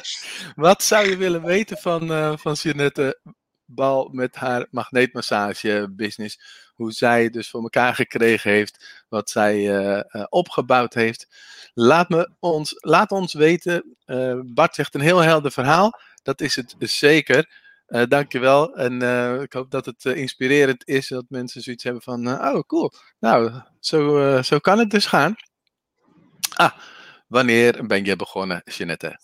wat 0.55 0.83
zou 0.83 1.09
je 1.09 1.17
willen 1.17 1.43
weten 1.45 1.77
van, 1.79 2.11
uh, 2.11 2.33
van 2.37 2.53
Jeannette 2.53 3.21
Bal 3.65 4.09
met 4.13 4.37
haar 4.37 4.67
magneetmassage 4.71 5.89
business? 5.91 6.41
Hoe 6.75 6.93
zij 6.93 7.23
het 7.23 7.33
dus 7.33 7.51
voor 7.51 7.63
elkaar 7.63 7.95
gekregen 7.95 8.51
heeft, 8.51 9.05
wat 9.09 9.31
zij 9.31 9.57
uh, 9.59 10.25
opgebouwd 10.29 10.95
heeft. 10.95 11.27
Laat, 11.75 12.09
me 12.09 12.31
ons, 12.41 12.75
laat 12.77 13.11
ons 13.11 13.33
weten. 13.33 13.97
Bart 14.45 14.75
zegt 14.75 14.95
een 14.95 15.01
heel 15.01 15.21
helder 15.21 15.53
verhaal. 15.53 16.01
Dat 16.23 16.41
is 16.41 16.57
het 16.57 16.75
zeker. 16.79 17.49
Uh, 17.89 18.03
dankjewel. 18.09 18.77
En 18.77 19.03
uh, 19.03 19.41
ik 19.41 19.53
hoop 19.53 19.71
dat 19.71 19.87
het 19.87 20.05
uh, 20.05 20.17
inspirerend 20.17 20.89
is. 20.89 21.09
Dat 21.09 21.25
mensen 21.29 21.63
zoiets 21.63 21.85
hebben 21.85 22.03
van, 22.03 22.29
oh 22.29 22.61
cool. 22.67 22.93
Nou, 23.21 23.53
zo, 23.81 24.43
zo 24.43 24.59
kan 24.59 24.79
het 24.79 24.91
dus 24.91 25.07
gaan. 25.07 25.37
Ah, 26.55 26.73
wanneer 27.27 27.87
ben 27.87 28.05
je 28.05 28.17
begonnen, 28.17 28.63
Jeanette? 28.65 29.21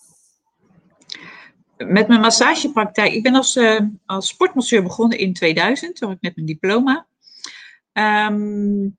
Met 1.77 2.07
mijn 2.07 2.21
massagepraktijk. 2.21 3.13
Ik 3.13 3.23
ben 3.23 3.35
als, 3.35 3.59
als 4.05 4.27
sportmasseur 4.27 4.83
begonnen 4.83 5.17
in 5.17 5.33
2000. 5.33 5.95
Toen 5.95 6.11
ik 6.11 6.21
net 6.21 6.35
mijn 6.35 6.47
diploma. 6.47 7.05
Um, 7.93 8.97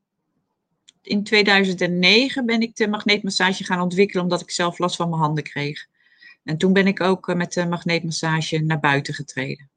in 1.02 1.24
2009 1.24 2.46
ben 2.46 2.60
ik 2.60 2.76
de 2.76 2.88
magneetmassage 2.88 3.64
gaan 3.64 3.80
ontwikkelen. 3.80 4.22
Omdat 4.22 4.40
ik 4.40 4.50
zelf 4.50 4.78
last 4.78 4.96
van 4.96 5.08
mijn 5.08 5.20
handen 5.20 5.44
kreeg. 5.44 5.86
En 6.46 6.56
toen 6.56 6.72
ben 6.72 6.86
ik 6.86 7.00
ook 7.00 7.34
met 7.34 7.52
de 7.52 7.66
magneetmassage 7.66 8.58
naar 8.58 8.80
buiten 8.80 9.14
getreden. 9.14 9.70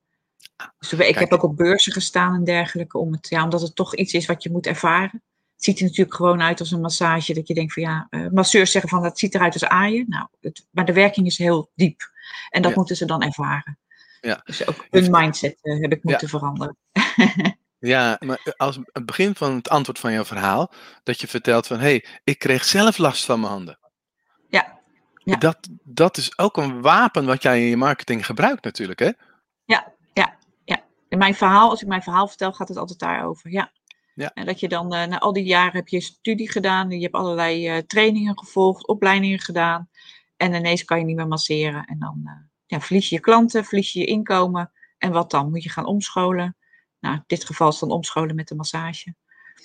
Dus 0.79 0.93
ik 0.93 0.97
Kijk. 0.97 1.19
heb 1.19 1.31
ook 1.31 1.43
op 1.43 1.57
beurzen 1.57 1.91
gestaan 1.91 2.35
en 2.35 2.43
dergelijke, 2.43 2.97
om 2.97 3.11
het, 3.11 3.29
ja, 3.29 3.43
omdat 3.43 3.61
het 3.61 3.75
toch 3.75 3.95
iets 3.95 4.13
is 4.13 4.25
wat 4.25 4.43
je 4.43 4.51
moet 4.51 4.67
ervaren. 4.67 5.23
Het 5.53 5.63
ziet 5.63 5.79
er 5.79 5.83
natuurlijk 5.83 6.15
gewoon 6.15 6.41
uit 6.41 6.59
als 6.59 6.71
een 6.71 6.81
massage, 6.81 7.33
dat 7.33 7.47
je 7.47 7.53
denkt 7.53 7.73
van 7.73 7.83
ja, 7.83 8.07
uh, 8.09 8.29
masseurs 8.31 8.71
zeggen 8.71 8.89
van 8.89 9.01
dat 9.01 9.19
ziet 9.19 9.35
eruit 9.35 9.53
als 9.53 9.65
aaien. 9.65 10.05
Nou, 10.07 10.27
het, 10.41 10.65
maar 10.71 10.85
de 10.85 10.93
werking 10.93 11.27
is 11.27 11.37
heel 11.37 11.71
diep. 11.75 12.11
En 12.49 12.61
dat 12.61 12.71
ja. 12.71 12.77
moeten 12.77 12.95
ze 12.95 13.05
dan 13.05 13.21
ervaren. 13.21 13.77
Ja. 14.21 14.41
Dus 14.43 14.67
ook 14.67 14.87
hun 14.89 15.11
mindset 15.11 15.57
uh, 15.61 15.81
heb 15.81 15.91
ik 15.91 16.03
moeten 16.03 16.27
ja. 16.31 16.37
veranderen. 16.37 16.77
Ja, 17.79 18.17
maar 18.19 18.53
als 18.57 18.79
het 18.91 19.05
begin 19.05 19.35
van 19.35 19.55
het 19.55 19.69
antwoord 19.69 19.99
van 19.99 20.11
jouw 20.11 20.25
verhaal, 20.25 20.71
dat 21.03 21.21
je 21.21 21.27
vertelt 21.27 21.67
van 21.67 21.77
hé, 21.77 21.83
hey, 21.83 22.05
ik 22.23 22.39
kreeg 22.39 22.63
zelf 22.63 22.97
last 22.97 23.25
van 23.25 23.39
mijn 23.39 23.51
handen. 23.51 23.79
Ja. 25.29 25.35
Dat, 25.35 25.69
dat 25.83 26.17
is 26.17 26.37
ook 26.37 26.57
een 26.57 26.81
wapen 26.81 27.25
wat 27.25 27.41
jij 27.41 27.61
in 27.61 27.69
je 27.69 27.77
marketing 27.77 28.25
gebruikt 28.25 28.63
natuurlijk, 28.63 28.99
hè? 28.99 29.11
Ja, 29.65 29.93
ja, 30.13 30.37
ja. 30.63 30.83
In 31.09 31.17
mijn 31.17 31.35
verhaal, 31.35 31.69
als 31.69 31.81
ik 31.81 31.87
mijn 31.87 32.01
verhaal 32.01 32.27
vertel, 32.27 32.53
gaat 32.53 32.67
het 32.67 32.77
altijd 32.77 32.99
daarover, 32.99 33.51
ja. 33.51 33.71
ja. 34.13 34.31
En 34.33 34.45
dat 34.45 34.59
je 34.59 34.67
dan, 34.67 34.93
uh, 34.93 35.05
na 35.05 35.19
al 35.19 35.33
die 35.33 35.43
jaren 35.43 35.75
heb 35.75 35.87
je 35.87 36.01
studie 36.01 36.51
gedaan, 36.51 36.89
je 36.89 37.01
hebt 37.01 37.13
allerlei 37.13 37.75
uh, 37.75 37.77
trainingen 37.77 38.39
gevolgd, 38.39 38.87
opleidingen 38.87 39.39
gedaan. 39.39 39.89
En 40.37 40.53
ineens 40.53 40.85
kan 40.85 40.99
je 40.99 41.05
niet 41.05 41.15
meer 41.15 41.27
masseren. 41.27 41.85
En 41.85 41.99
dan 41.99 42.21
uh, 42.23 42.31
ja, 42.65 42.81
verlies 42.81 43.09
je 43.09 43.15
je 43.15 43.21
klanten, 43.21 43.65
verlies 43.65 43.93
je 43.93 43.99
je 43.99 44.05
inkomen. 44.05 44.71
En 44.97 45.11
wat 45.11 45.31
dan? 45.31 45.49
Moet 45.49 45.63
je 45.63 45.69
gaan 45.69 45.85
omscholen? 45.85 46.57
Nou, 46.99 47.15
in 47.15 47.23
dit 47.27 47.45
geval 47.45 47.69
is 47.69 47.79
dan 47.79 47.91
omscholen 47.91 48.35
met 48.35 48.47
de 48.47 48.55
massage. 48.55 49.15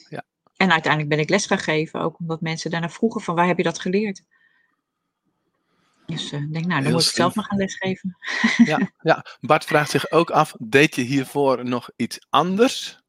Ja. 0.09 0.25
En 0.57 0.73
uiteindelijk 0.73 1.11
ben 1.11 1.23
ik 1.23 1.29
les 1.29 1.47
gaan 1.47 1.59
geven, 1.59 2.01
ook 2.01 2.19
omdat 2.19 2.41
mensen 2.41 2.71
daarna 2.71 2.89
vroegen 2.89 3.21
van 3.21 3.35
waar 3.35 3.47
heb 3.47 3.57
je 3.57 3.63
dat 3.63 3.79
geleerd? 3.79 4.23
Dus 6.07 6.33
ik 6.33 6.41
uh, 6.41 6.53
denk, 6.53 6.65
nou, 6.65 6.83
dan 6.83 6.93
moet 6.93 7.03
ik 7.03 7.09
zelf 7.09 7.35
maar 7.35 7.45
gaan 7.45 7.59
lesgeven. 7.59 8.17
Ja, 8.57 8.91
ja, 9.01 9.25
Bart 9.41 9.65
vraagt 9.65 9.91
zich 9.91 10.11
ook 10.11 10.31
af, 10.31 10.55
deed 10.59 10.95
je 10.95 11.03
hiervoor 11.03 11.65
nog 11.65 11.91
iets 11.97 12.27
anders? 12.31 13.03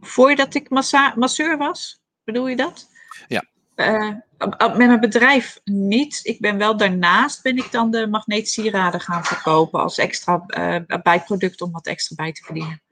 Voordat 0.00 0.54
ik 0.54 0.70
massa 0.70 1.14
masseur 1.16 1.58
was, 1.58 2.02
bedoel 2.24 2.48
je 2.48 2.56
dat? 2.56 2.88
Ja. 3.28 3.44
Uh, 3.76 4.14
met 4.58 4.76
mijn 4.76 5.00
bedrijf 5.00 5.60
niet. 5.64 6.20
Ik 6.22 6.40
ben 6.40 6.58
wel 6.58 6.76
daarnaast 6.76 7.42
ben 7.42 7.56
ik 7.56 7.70
dan 7.70 7.90
de 7.90 8.06
magneetsieraden 8.06 9.00
gaan 9.00 9.24
verkopen 9.24 9.80
als 9.80 9.98
extra 9.98 10.44
uh, 10.46 11.00
bijproduct 11.02 11.60
om 11.60 11.72
wat 11.72 11.86
extra 11.86 12.16
bij 12.16 12.32
te 12.32 12.42
verdienen. 12.42 12.82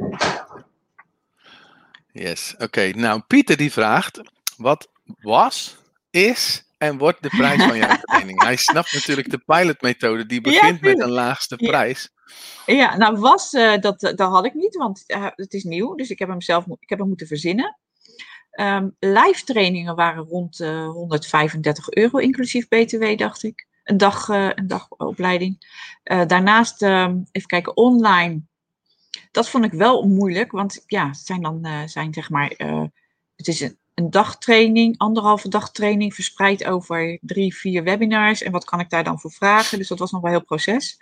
Yes, 2.13 2.53
oké. 2.55 2.65
Okay. 2.65 2.91
Nou, 2.91 3.21
Pieter 3.21 3.57
die 3.57 3.73
vraagt, 3.73 4.21
wat 4.57 4.89
was, 5.21 5.77
is 6.11 6.65
en 6.81 6.99
wordt 6.99 7.23
de 7.23 7.29
prijs 7.29 7.63
van 7.63 7.77
jouw 7.77 7.97
training? 8.01 8.43
Hij 8.43 8.57
snapt 8.57 8.93
natuurlijk 8.93 9.31
de 9.31 9.39
pilotmethode, 9.39 10.27
die 10.27 10.41
begint 10.41 10.81
ja, 10.81 10.89
met 10.89 11.01
een 11.01 11.11
laagste 11.11 11.57
prijs. 11.57 12.13
Ja, 12.67 12.75
ja 12.75 12.97
nou 12.97 13.19
was, 13.19 13.53
uh, 13.53 13.79
dat, 13.79 14.01
dat 14.01 14.21
had 14.21 14.45
ik 14.45 14.55
niet, 14.55 14.77
want 14.77 15.05
uh, 15.07 15.27
het 15.35 15.53
is 15.53 15.65
nieuw, 15.65 15.95
dus 15.95 16.11
ik 16.11 16.19
heb 16.19 16.29
hem 16.29 16.41
zelf 16.41 16.67
ik 16.67 16.89
heb 16.89 16.99
hem 16.99 17.09
moeten 17.09 17.27
verzinnen. 17.27 17.79
Um, 18.61 18.97
live 18.99 19.45
trainingen 19.45 19.95
waren 19.95 20.25
rond 20.25 20.61
uh, 20.61 20.89
135 20.89 21.91
euro, 21.91 22.19
inclusief 22.19 22.69
BTW, 22.69 23.17
dacht 23.17 23.43
ik. 23.43 23.69
Een 23.85 23.97
dag, 23.97 24.29
een 24.29 24.67
dagopleiding. 24.67 25.59
daarnaast, 26.03 26.83
um, 26.83 27.25
even 27.33 27.49
kijken, 27.49 27.77
online. 27.77 28.41
Dat 29.31 29.49
vond 29.49 29.65
ik 29.65 29.73
wel 29.73 30.03
moeilijk, 30.09 30.53
want 30.53 30.83
ja, 30.87 31.07
het 31.07 31.17
zijn 31.17 31.43
dan, 31.43 31.89
zijn 31.89 32.15
zeg 32.15 32.31
maar, 32.31 32.49
het 33.37 33.49
is 33.49 33.61
een, 33.61 33.79
een 34.01 34.11
dagtraining, 34.11 34.99
anderhalve 34.99 35.49
dagtraining, 35.49 36.15
verspreid 36.15 36.65
over 36.65 37.19
drie, 37.21 37.55
vier 37.55 37.83
webinars. 37.83 38.43
En 38.43 38.53
wat 38.53 38.65
kan 38.65 38.81
ik 38.81 38.91
daar 38.91 39.05
dan 39.05 39.21
voor 39.21 39.33
vragen? 39.33 39.79
Dus 39.79 39.89
dat 39.89 39.99
was 39.99 40.11
nog 40.11 40.21
wel 40.21 40.31
een 40.31 40.37
heel 40.37 40.47
proces. 40.47 40.97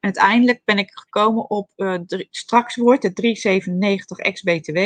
En 0.00 0.14
uiteindelijk 0.14 0.60
ben 0.64 0.78
ik 0.78 0.90
gekomen 0.94 1.50
op, 1.50 1.70
uh, 1.76 1.94
drie, 1.94 2.28
straks 2.30 2.76
wordt 2.76 3.02
het 3.02 3.16
397 3.16 4.18
ex-BTW. 4.18 4.78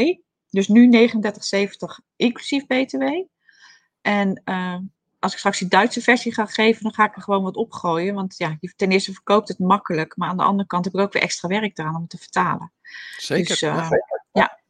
Dus 0.51 0.69
nu 0.69 1.09
39,70 1.09 2.05
inclusief 2.17 2.67
BTW. 2.67 3.03
En 4.01 4.43
uh, 4.45 4.77
als 5.19 5.33
ik 5.33 5.39
straks 5.39 5.59
die 5.59 5.69
Duitse 5.69 6.01
versie 6.01 6.35
ga 6.35 6.47
geven, 6.47 6.83
dan 6.83 6.95
ga 6.95 7.05
ik 7.05 7.17
er 7.17 7.23
gewoon 7.23 7.43
wat 7.43 7.57
opgooien. 7.57 8.15
Want 8.15 8.35
ja, 8.37 8.59
ten 8.77 8.91
eerste 8.91 9.13
verkoopt 9.13 9.49
het 9.49 9.59
makkelijk. 9.59 10.17
Maar 10.17 10.29
aan 10.29 10.37
de 10.37 10.43
andere 10.43 10.69
kant 10.69 10.85
heb 10.85 10.95
ik 10.95 11.01
ook 11.01 11.13
weer 11.13 11.23
extra 11.23 11.49
werk 11.49 11.79
eraan 11.79 11.95
om 11.95 12.01
het 12.01 12.11
te 12.11 12.19
vertalen. 12.19 12.73
Zeker. 13.17 13.47
Dus, 13.47 13.63
uh, 13.63 13.91
ja, 14.33 14.61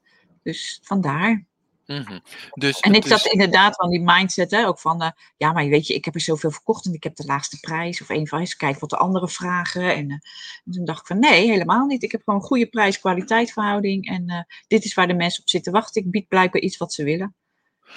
dus 0.43 0.81
vandaar. 0.83 1.45
Mhm. 1.87 2.19
dus 2.55 2.81
en 2.81 2.93
ik 2.95 3.07
zat 3.07 3.27
inderdaad 3.27 3.77
van 3.77 3.91
die 3.91 4.01
mindset, 4.01 4.51
hè, 4.51 4.67
ook 4.67 4.79
van, 4.81 5.03
eh, 5.03 5.11
ja, 5.37 5.53
maar 5.53 5.67
weet 5.69 5.87
je, 5.87 5.95
ik 5.95 6.05
heb 6.05 6.15
er 6.15 6.21
zoveel 6.21 6.51
verkocht 6.51 6.87
en 6.87 6.93
ik 6.93 7.03
heb 7.03 7.17
de 7.17 7.25
laagste 7.25 7.61
prijs. 7.61 8.01
Of 8.03 8.09
een 8.09 8.27
van 8.29 8.39
eens 8.39 8.57
kijken 8.57 8.81
wat 8.81 8.91
de 8.91 8.97
anderen 8.97 9.29
vragen. 9.29 9.83
En, 9.95 10.11
eh, 10.11 10.17
en 10.65 10.73
toen 10.73 10.85
dacht 10.85 11.01
ik 11.01 11.07
van, 11.07 11.19
nee, 11.19 11.51
helemaal 11.51 11.87
niet. 11.87 12.03
Ik 12.03 12.13
heb 12.13 12.23
gewoon 12.25 12.41
een 12.41 12.47
goede 12.47 12.67
prijs-kwaliteit 12.67 13.53
verhouding. 13.53 14.09
En 14.09 14.29
eh, 14.29 14.39
dit 14.67 14.85
is 14.85 14.95
waar 14.95 15.07
de 15.07 15.15
mensen 15.15 15.43
op 15.43 15.49
zitten 15.49 15.73
wachten. 15.73 16.03
Ik 16.03 16.11
bied 16.11 16.29
blijkbaar 16.29 16.61
iets 16.63 16.77
wat 16.77 16.93
ze 16.93 17.05
willen. 17.05 17.35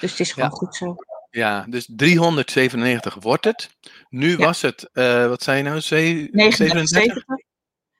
Dus 0.00 0.10
het 0.10 0.20
is 0.20 0.32
gewoon 0.32 0.48
Ja. 0.48 0.56
goed 0.56 0.76
zo. 0.76 0.96
Ja, 1.30 1.64
dus 1.68 1.88
397 1.96 3.14
wordt 3.20 3.44
het. 3.44 3.70
Nu 4.08 4.30
Ja. 4.30 4.36
was 4.36 4.62
het, 4.62 4.88
wat 5.28 5.42
zei 5.42 5.56
je 5.56 5.62
nou, 5.62 5.80
ze- 5.80 6.28
37? 6.32 7.24
39,70. 7.28 7.46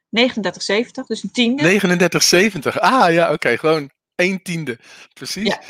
39,70, 0.08 1.06
dus 1.06 1.22
een 1.22 1.30
tiende. 1.30 1.62
39,70. 1.62 2.80
Ah 2.80 3.12
ja, 3.12 3.32
oké, 3.32 3.58
gewoon 3.58 3.90
één 4.18 4.42
tiende. 4.42 4.78
Precies. 5.12 5.46
Ja. 5.46 5.60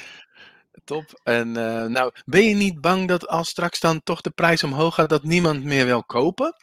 Top. 0.85 1.21
En 1.23 1.57
eh, 1.57 1.85
nou, 1.85 2.13
ben 2.25 2.45
je 2.45 2.55
niet 2.55 2.81
bang 2.81 3.09
dat 3.09 3.29
als 3.29 3.49
straks 3.49 3.81
dan 3.81 4.03
toch 4.03 4.21
de 4.21 4.31
prijs 4.31 4.65
omhoog 4.65 4.95
gaat, 4.95 5.09
dat 5.09 5.23
niemand 5.23 5.65
meer 5.65 5.85
wil 5.85 6.05
kopen? 6.05 6.55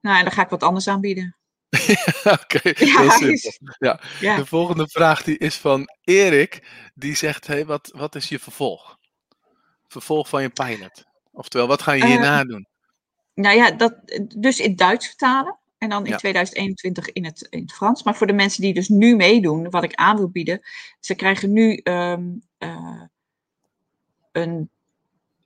Nou, 0.00 0.16
en 0.18 0.22
dan 0.24 0.32
ga 0.32 0.42
ik 0.42 0.48
wat 0.48 0.62
anders 0.62 0.88
aanbieden. 0.88 1.36
oké, 2.40 2.60
Ja, 2.86 3.20
is- 3.20 3.58
Ja. 3.78 4.00
Ja. 4.20 4.36
De 4.36 4.46
volgende 4.46 4.88
vraag 4.88 5.22
die 5.22 5.38
is 5.38 5.56
van 5.56 5.88
Erik. 6.04 6.68
Die 6.94 7.16
zegt, 7.16 7.46
hey, 7.46 7.66
wat, 7.66 7.90
wat 7.96 8.14
is 8.14 8.28
je 8.28 8.38
vervolg? 8.38 8.96
Vervolg 9.86 10.28
van 10.28 10.42
je 10.42 10.48
pilot. 10.50 11.04
Oftewel, 11.30 11.66
wat 11.66 11.82
ga 11.82 11.92
je 11.92 12.02
Eh, 12.02 12.08
hierna 12.08 12.44
doen? 12.44 12.66
Nou 13.34 13.56
ja, 13.56 13.70
dat, 13.70 13.94
dus 14.36 14.58
in 14.60 14.76
Duits 14.76 15.06
vertalen. 15.06 15.58
En 15.82 15.88
dan 15.88 16.04
in 16.04 16.10
Ja. 16.10 16.16
2021 16.16 17.12
in 17.12 17.24
het, 17.24 17.46
in 17.50 17.60
het 17.60 17.72
Frans. 17.72 18.02
Maar 18.02 18.16
voor 18.16 18.26
de 18.26 18.32
mensen 18.32 18.62
die 18.62 18.74
dus 18.74 18.88
nu 18.88 19.16
meedoen, 19.16 19.70
wat 19.70 19.82
ik 19.84 19.94
aan 19.94 20.16
wil 20.16 20.28
bieden. 20.28 20.60
Ze 21.00 21.14
krijgen 21.14 21.52
nu 21.52 21.76
ehm, 21.76 22.22
eh, 22.58 23.02
een, 24.32 24.70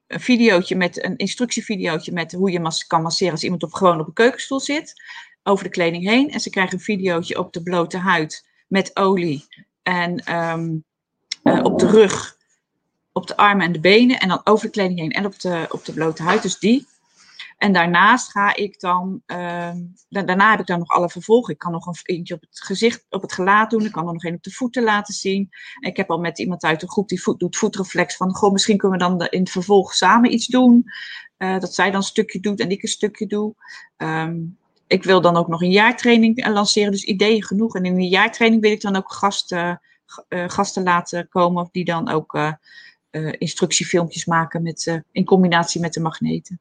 een 0.06 0.20
videootje 0.20 0.76
met 0.76 1.04
een 1.04 1.16
instructievideootje 1.16 2.12
met 2.12 2.32
hoe 2.32 2.50
je 2.50 2.60
mas 2.60 2.86
kan 2.86 3.02
masseren 3.02 3.32
als 3.32 3.42
iemand 3.42 3.62
op, 3.62 3.72
gewoon 3.72 4.00
op 4.00 4.06
een 4.06 4.12
keukenstoel 4.12 4.60
zit. 4.60 4.94
Over 5.42 5.64
de 5.64 5.70
kleding 5.70 6.04
heen. 6.04 6.30
En 6.30 6.40
ze 6.40 6.50
krijgen 6.50 6.74
een 6.74 6.84
videootje 6.84 7.38
op 7.38 7.52
de 7.52 7.62
blote 7.62 7.98
huid 7.98 8.48
met 8.68 8.96
olie. 8.96 9.44
En 9.82 10.18
ehm, 10.18 10.76
eh, 11.42 11.64
op 11.64 11.78
de 11.78 11.86
rug, 11.86 12.36
op 13.12 13.26
de 13.26 13.36
armen 13.36 13.66
en 13.66 13.72
de 13.72 13.80
benen. 13.80 14.20
En 14.20 14.28
dan 14.28 14.40
over 14.44 14.66
de 14.66 14.72
kleding 14.72 14.98
heen 14.98 15.12
en 15.12 15.26
op 15.26 15.40
de, 15.40 15.66
op 15.70 15.84
de 15.84 15.92
blote 15.92 16.22
huid. 16.22 16.42
Dus 16.42 16.58
die. 16.58 16.86
En 17.56 17.72
daarnaast 17.72 18.30
ga 18.30 18.54
ik 18.54 18.80
dan, 18.80 19.22
ehm, 19.26 19.78
da- 20.08 20.22
daarna 20.22 20.50
heb 20.50 20.60
ik 20.60 20.66
dan 20.66 20.78
nog 20.78 20.88
alle 20.88 21.10
vervolgen. 21.10 21.52
Ik 21.52 21.58
kan 21.58 21.72
nog 21.72 21.86
een 21.86 21.94
eentje 22.02 22.34
op 22.34 22.40
het 22.40 22.60
gezicht, 22.60 23.06
op 23.08 23.22
het 23.22 23.32
gelaat 23.32 23.70
doen. 23.70 23.84
Ik 23.84 23.92
kan 23.92 24.06
er 24.06 24.12
nog 24.12 24.24
een 24.24 24.34
op 24.34 24.42
de 24.42 24.50
voeten 24.50 24.82
laten 24.82 25.14
zien. 25.14 25.48
En 25.80 25.90
ik 25.90 25.96
heb 25.96 26.10
al 26.10 26.18
met 26.18 26.38
iemand 26.38 26.62
uit 26.62 26.80
de 26.80 26.90
groep 26.90 27.08
die 27.08 27.22
voet, 27.22 27.38
doet 27.38 27.56
voetreflex 27.56 28.16
van, 28.16 28.34
goh, 28.34 28.52
misschien 28.52 28.76
kunnen 28.76 28.98
we 28.98 29.04
dan 29.04 29.26
in 29.26 29.40
het 29.40 29.50
vervolg 29.50 29.94
samen 29.94 30.32
iets 30.32 30.46
doen. 30.46 30.84
Eh, 31.36 31.58
dat 31.58 31.74
zij 31.74 31.86
dan 31.86 31.96
een 31.96 32.02
stukje 32.02 32.40
doet 32.40 32.60
en 32.60 32.70
ik 32.70 32.82
een 32.82 32.88
stukje 32.88 33.26
doe. 33.26 33.54
Ehm, 33.96 34.36
ik 34.86 35.04
wil 35.04 35.20
dan 35.20 35.36
ook 35.36 35.48
nog 35.48 35.62
een 35.62 35.70
jaartraining 35.70 36.36
eh, 36.36 36.52
lanceren, 36.52 36.90
dus 36.90 37.04
ideeën 37.04 37.44
genoeg. 37.44 37.74
En 37.74 37.84
in 37.84 37.94
die 37.94 38.08
jaartraining 38.08 38.62
wil 38.62 38.72
ik 38.72 38.80
dan 38.80 38.96
ook 38.96 39.12
gasten, 39.12 39.80
eh, 40.28 40.48
gasten 40.48 40.82
laten 40.82 41.28
komen 41.28 41.68
die 41.72 41.84
dan 41.84 42.08
ook 42.08 42.38
instructiefilmpjes 43.38 44.24
maken 44.24 44.62
met, 44.62 45.02
in 45.12 45.24
combinatie 45.24 45.80
met 45.80 45.92
de 45.92 46.00
magneten. 46.00 46.60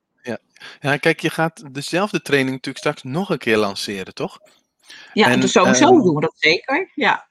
Ja, 0.82 0.98
kijk, 0.98 1.20
je 1.20 1.30
gaat 1.30 1.74
dezelfde 1.74 2.22
training 2.22 2.52
natuurlijk 2.56 2.78
straks 2.86 3.04
nog 3.04 3.30
een 3.30 3.38
keer 3.38 3.58
lanceren, 3.58 4.14
toch? 4.14 4.40
Ja, 5.14 5.28
En, 5.28 5.40
dus 5.40 5.52
sowieso 5.52 5.86
ehm, 5.86 6.02
doen 6.04 6.16
we 6.16 6.22
dat 6.22 6.36
zeker. 6.38 6.92
Ja. 6.96 7.28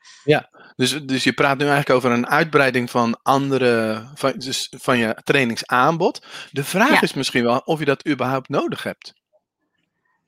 Dus, 0.77 1.03
dus 1.07 1.25
je 1.25 1.33
praat 1.33 1.59
nu 1.59 1.65
eigenlijk 1.65 1.97
over 1.97 2.11
een 2.11 2.27
uitbreiding 2.29 2.91
van 2.91 3.19
andere, 3.23 4.05
van, 4.15 4.33
dus 4.37 4.73
van 4.77 4.99
je 4.99 5.21
trainingsaanbod. 5.25 6.27
De 6.51 6.65
vraag 6.65 6.91
Ja. 6.91 7.01
is 7.03 7.15
misschien 7.15 7.45
wel 7.45 7.59
of 7.59 7.79
je 7.79 7.85
dat 7.85 8.09
überhaupt 8.09 8.49
nodig 8.49 8.83
hebt. 8.83 9.15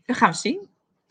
Dat 0.05 0.17
gaan 0.17 0.31
we 0.31 0.37
zien. 0.37 0.69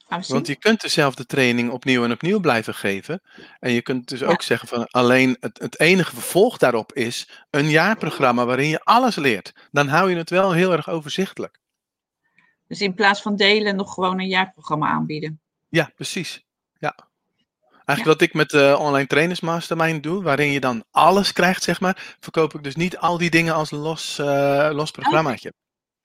Want 0.07 0.47
je 0.47 0.55
kunt 0.55 0.81
dezelfde 0.81 1.25
training 1.25 1.71
opnieuw 1.71 2.03
en 2.03 2.11
opnieuw 2.11 2.39
blijven 2.39 2.73
geven. 2.73 3.21
En 3.59 3.71
je 3.71 3.81
kunt 3.81 4.07
dus 4.07 4.19
Ja. 4.19 4.27
ook 4.27 4.41
zeggen 4.41 4.67
van 4.67 4.87
alleen 4.89 5.37
het, 5.39 5.59
het 5.59 5.79
enige 5.79 6.13
vervolg 6.13 6.57
daarop 6.57 6.93
is 6.93 7.29
een 7.49 7.69
jaarprogramma 7.69 8.45
waarin 8.45 8.67
je 8.69 8.79
alles 8.83 9.15
leert. 9.15 9.53
Dan 9.71 9.87
hou 9.87 10.09
je 10.09 10.15
het 10.15 10.29
wel 10.29 10.51
heel 10.51 10.71
erg 10.71 10.89
overzichtelijk. 10.89 11.59
Dus 12.67 12.81
in 12.81 12.93
plaats 12.93 13.21
van 13.21 13.35
delen 13.35 13.75
nog 13.75 13.93
gewoon 13.93 14.19
een 14.19 14.27
jaarprogramma 14.27 14.87
aanbieden. 14.87 15.39
Ja, 15.69 15.91
precies. 15.95 16.43
Ja. 16.79 16.95
Eigenlijk 17.85 18.19
wat 18.19 18.29
ik 18.29 18.33
met 18.33 18.49
de 18.49 18.75
online 18.79 19.07
trainers 19.07 19.39
mastermind 19.39 20.03
doe, 20.03 20.23
waarin 20.23 20.51
je 20.51 20.59
dan 20.59 20.83
alles 20.91 21.33
krijgt, 21.33 21.63
zeg 21.63 21.79
maar, 21.79 22.15
verkoop 22.19 22.53
ik 22.53 22.63
dus 22.63 22.75
niet 22.75 22.97
al 22.97 23.17
die 23.17 23.29
dingen 23.29 23.53
als 23.53 23.71
los, 23.71 24.19
eh, 24.19 24.69
los 24.71 24.91
programmaatje. 24.91 25.53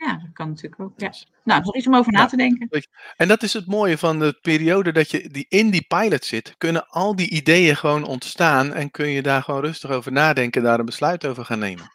Ja, 0.07 0.13
dat 0.13 0.33
kan 0.33 0.49
natuurlijk 0.49 0.81
ook. 0.81 0.93
Ja. 0.97 1.13
Nou, 1.45 1.63
nog 1.63 1.77
iets 1.77 1.87
om 1.87 1.95
over 1.97 2.13
na 2.13 2.19
Ja. 2.21 2.27
te 2.27 2.37
denken. 2.37 2.69
En 3.17 3.29
dat 3.29 3.43
is 3.43 3.53
het 3.53 3.67
mooie 3.67 3.99
van 3.99 4.19
de 4.19 4.39
periode 4.41 4.93
dat 4.93 5.11
je 5.11 5.29
die 5.29 5.47
in 5.49 5.71
die 5.71 5.85
pilot 5.89 6.25
zit, 6.25 6.55
kunnen 6.59 6.87
al 6.89 7.17
die 7.17 7.31
ideeën 7.31 7.77
gewoon 7.77 8.05
ontstaan 8.05 8.73
en 8.75 8.91
kun 8.91 9.09
je 9.09 9.23
daar 9.23 9.43
gewoon 9.43 9.61
rustig 9.61 9.91
over 9.91 10.13
nadenken, 10.13 10.63
daar 10.63 10.79
een 10.79 10.85
besluit 10.85 11.27
over 11.27 11.45
gaan 11.45 11.59
nemen. 11.59 11.93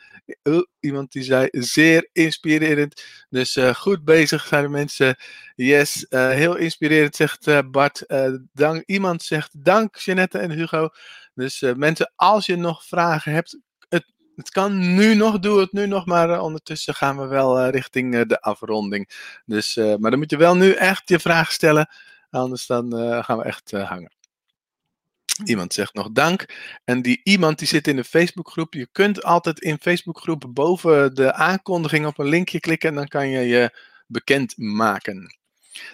Uh, 0.43 0.59
iemand 0.81 1.13
die 1.13 1.23
zei 1.23 1.49
zeer 1.51 2.09
inspirerend. 2.13 3.05
Dus 3.29 3.59
goed 3.77 4.05
bezig 4.05 4.47
zijn 4.47 4.63
de 4.63 4.69
mensen. 4.69 5.17
Yes, 5.55 6.07
heel 6.09 6.57
inspirerend 6.57 7.17
zegt 7.17 7.71
Bart. 7.71 8.05
dank, 8.53 8.83
iemand 8.87 9.23
zegt 9.23 9.65
dank 9.65 9.97
Jeanette 9.97 10.39
en 10.39 10.51
Hugo. 10.51 10.89
Dus 11.35 11.61
mensen, 11.77 12.13
als 12.17 12.47
je 12.47 12.57
nog 12.57 12.85
vragen 12.85 13.33
hebt, 13.33 13.59
het 14.37 14.51
kan 14.51 14.95
nu 14.95 15.15
nog, 15.15 15.39
doe 15.39 15.61
het 15.61 15.73
nu 15.73 15.87
nog, 15.87 16.07
maar 16.07 16.31
uh, 16.31 16.43
ondertussen 16.43 16.95
gaan 16.95 17.19
we 17.19 17.27
wel 17.27 17.65
uh, 17.65 17.71
richting 17.71 18.15
uh, 18.15 18.23
de 18.27 18.41
afronding. 18.41 19.09
Dus, 19.45 19.77
maar 19.77 20.11
dan 20.11 20.19
moet 20.19 20.31
je 20.31 20.37
wel 20.37 20.57
nu 20.57 20.73
echt 20.73 21.09
je 21.09 21.21
vraag 21.21 21.53
stellen, 21.53 21.89
anders 22.31 22.67
dan 22.67 22.93
gaan 23.25 23.39
we 23.39 23.45
echt 23.45 23.71
hangen. 23.71 24.13
Iemand 25.45 25.75
zegt 25.75 25.95
nog 25.95 26.13
dank. 26.13 26.45
En 26.85 27.03
die 27.03 27.21
iemand 27.25 27.59
die 27.59 27.69
zit 27.69 27.89
in 27.89 27.97
de 27.97 28.05
Facebookgroep. 28.05 28.75
Je 28.75 28.89
kunt 28.93 29.25
altijd 29.25 29.61
in 29.61 29.79
Facebookgroepen 29.81 30.53
boven 30.53 31.15
de 31.15 31.33
aankondiging 31.33 32.07
op 32.07 32.19
een 32.19 32.27
linkje 32.27 32.61
klikken 32.61 32.89
en 32.89 32.95
dan 32.95 33.09
kan 33.09 33.29
je 33.29 33.41
je 33.41 33.79
bekend 34.07 34.57
maken. 34.57 35.37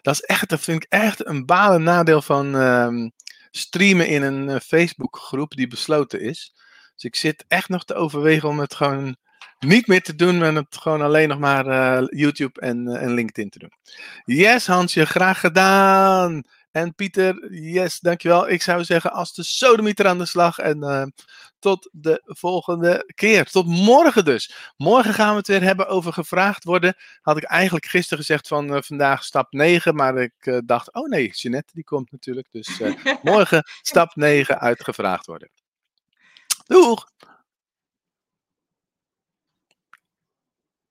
Dat 0.02 0.14
is 0.14 0.20
echt, 0.20 0.48
dat 0.48 0.60
vind 0.60 0.82
ik 0.82 0.90
echt 0.90 1.26
een 1.26 1.46
balen 1.46 1.82
nadeel 1.82 2.22
van 2.22 2.56
ehm, 2.56 3.08
streamen 3.50 4.08
in 4.08 4.22
een 4.22 4.60
Facebookgroep 4.60 5.54
die 5.54 5.66
besloten 5.66 6.20
is. 6.20 6.54
Dus 6.98 7.10
ik 7.10 7.16
zit 7.16 7.44
echt 7.48 7.68
nog 7.68 7.84
te 7.84 7.94
overwegen 7.94 8.48
om 8.48 8.58
het 8.58 8.74
gewoon 8.74 9.16
niet 9.58 9.86
meer 9.86 10.02
te 10.02 10.14
doen, 10.14 10.38
maar 10.38 10.54
het 10.54 10.76
gewoon 10.76 11.02
alleen 11.02 11.28
nog 11.28 11.38
maar 11.38 11.66
uh, 11.66 12.06
YouTube 12.08 12.60
en, 12.60 12.88
uh, 12.88 13.02
en 13.02 13.14
LinkedIn 13.14 13.50
te 13.50 13.58
doen. 13.58 13.72
Yes, 14.24 14.66
Hansje, 14.66 15.06
graag 15.06 15.40
gedaan. 15.40 16.42
En 16.70 16.94
Pieter, 16.94 17.52
yes, 17.52 18.00
dankjewel. 18.00 18.48
Ik 18.48 18.62
zou 18.62 18.84
zeggen, 18.84 19.12
als 19.12 19.34
de 19.34 19.42
sodemieter 19.42 20.06
aan 20.06 20.18
de 20.18 20.26
slag. 20.26 20.58
En 20.58 20.78
uh, 20.78 21.02
tot 21.58 21.88
de 21.92 22.22
volgende 22.24 23.12
keer. 23.14 23.44
Tot 23.44 23.66
morgen 23.66 24.24
dus. 24.24 24.72
Morgen 24.76 25.14
gaan 25.14 25.30
we 25.30 25.36
het 25.36 25.46
weer 25.46 25.62
hebben 25.62 25.88
over 25.88 26.12
gevraagd 26.12 26.64
worden. 26.64 26.94
Had 27.20 27.36
ik 27.36 27.44
eigenlijk 27.44 27.86
gisteren 27.86 28.18
gezegd 28.18 28.48
van 28.48 28.82
vandaag 28.84 29.24
stap 29.24 29.52
9. 29.52 29.94
Maar 29.94 30.16
ik 30.16 30.62
dacht, 30.64 30.94
oh 30.94 31.08
nee, 31.08 31.30
Jeanette 31.30 31.72
die 31.74 31.84
komt 31.84 32.10
natuurlijk. 32.10 32.48
Dus 32.50 32.80
morgen 33.22 33.62
stap 33.82 34.14
9 34.14 34.60
uit 34.60 34.84
gevraagd 34.84 35.26
worden. 35.26 35.50
Doeg! 36.68 37.00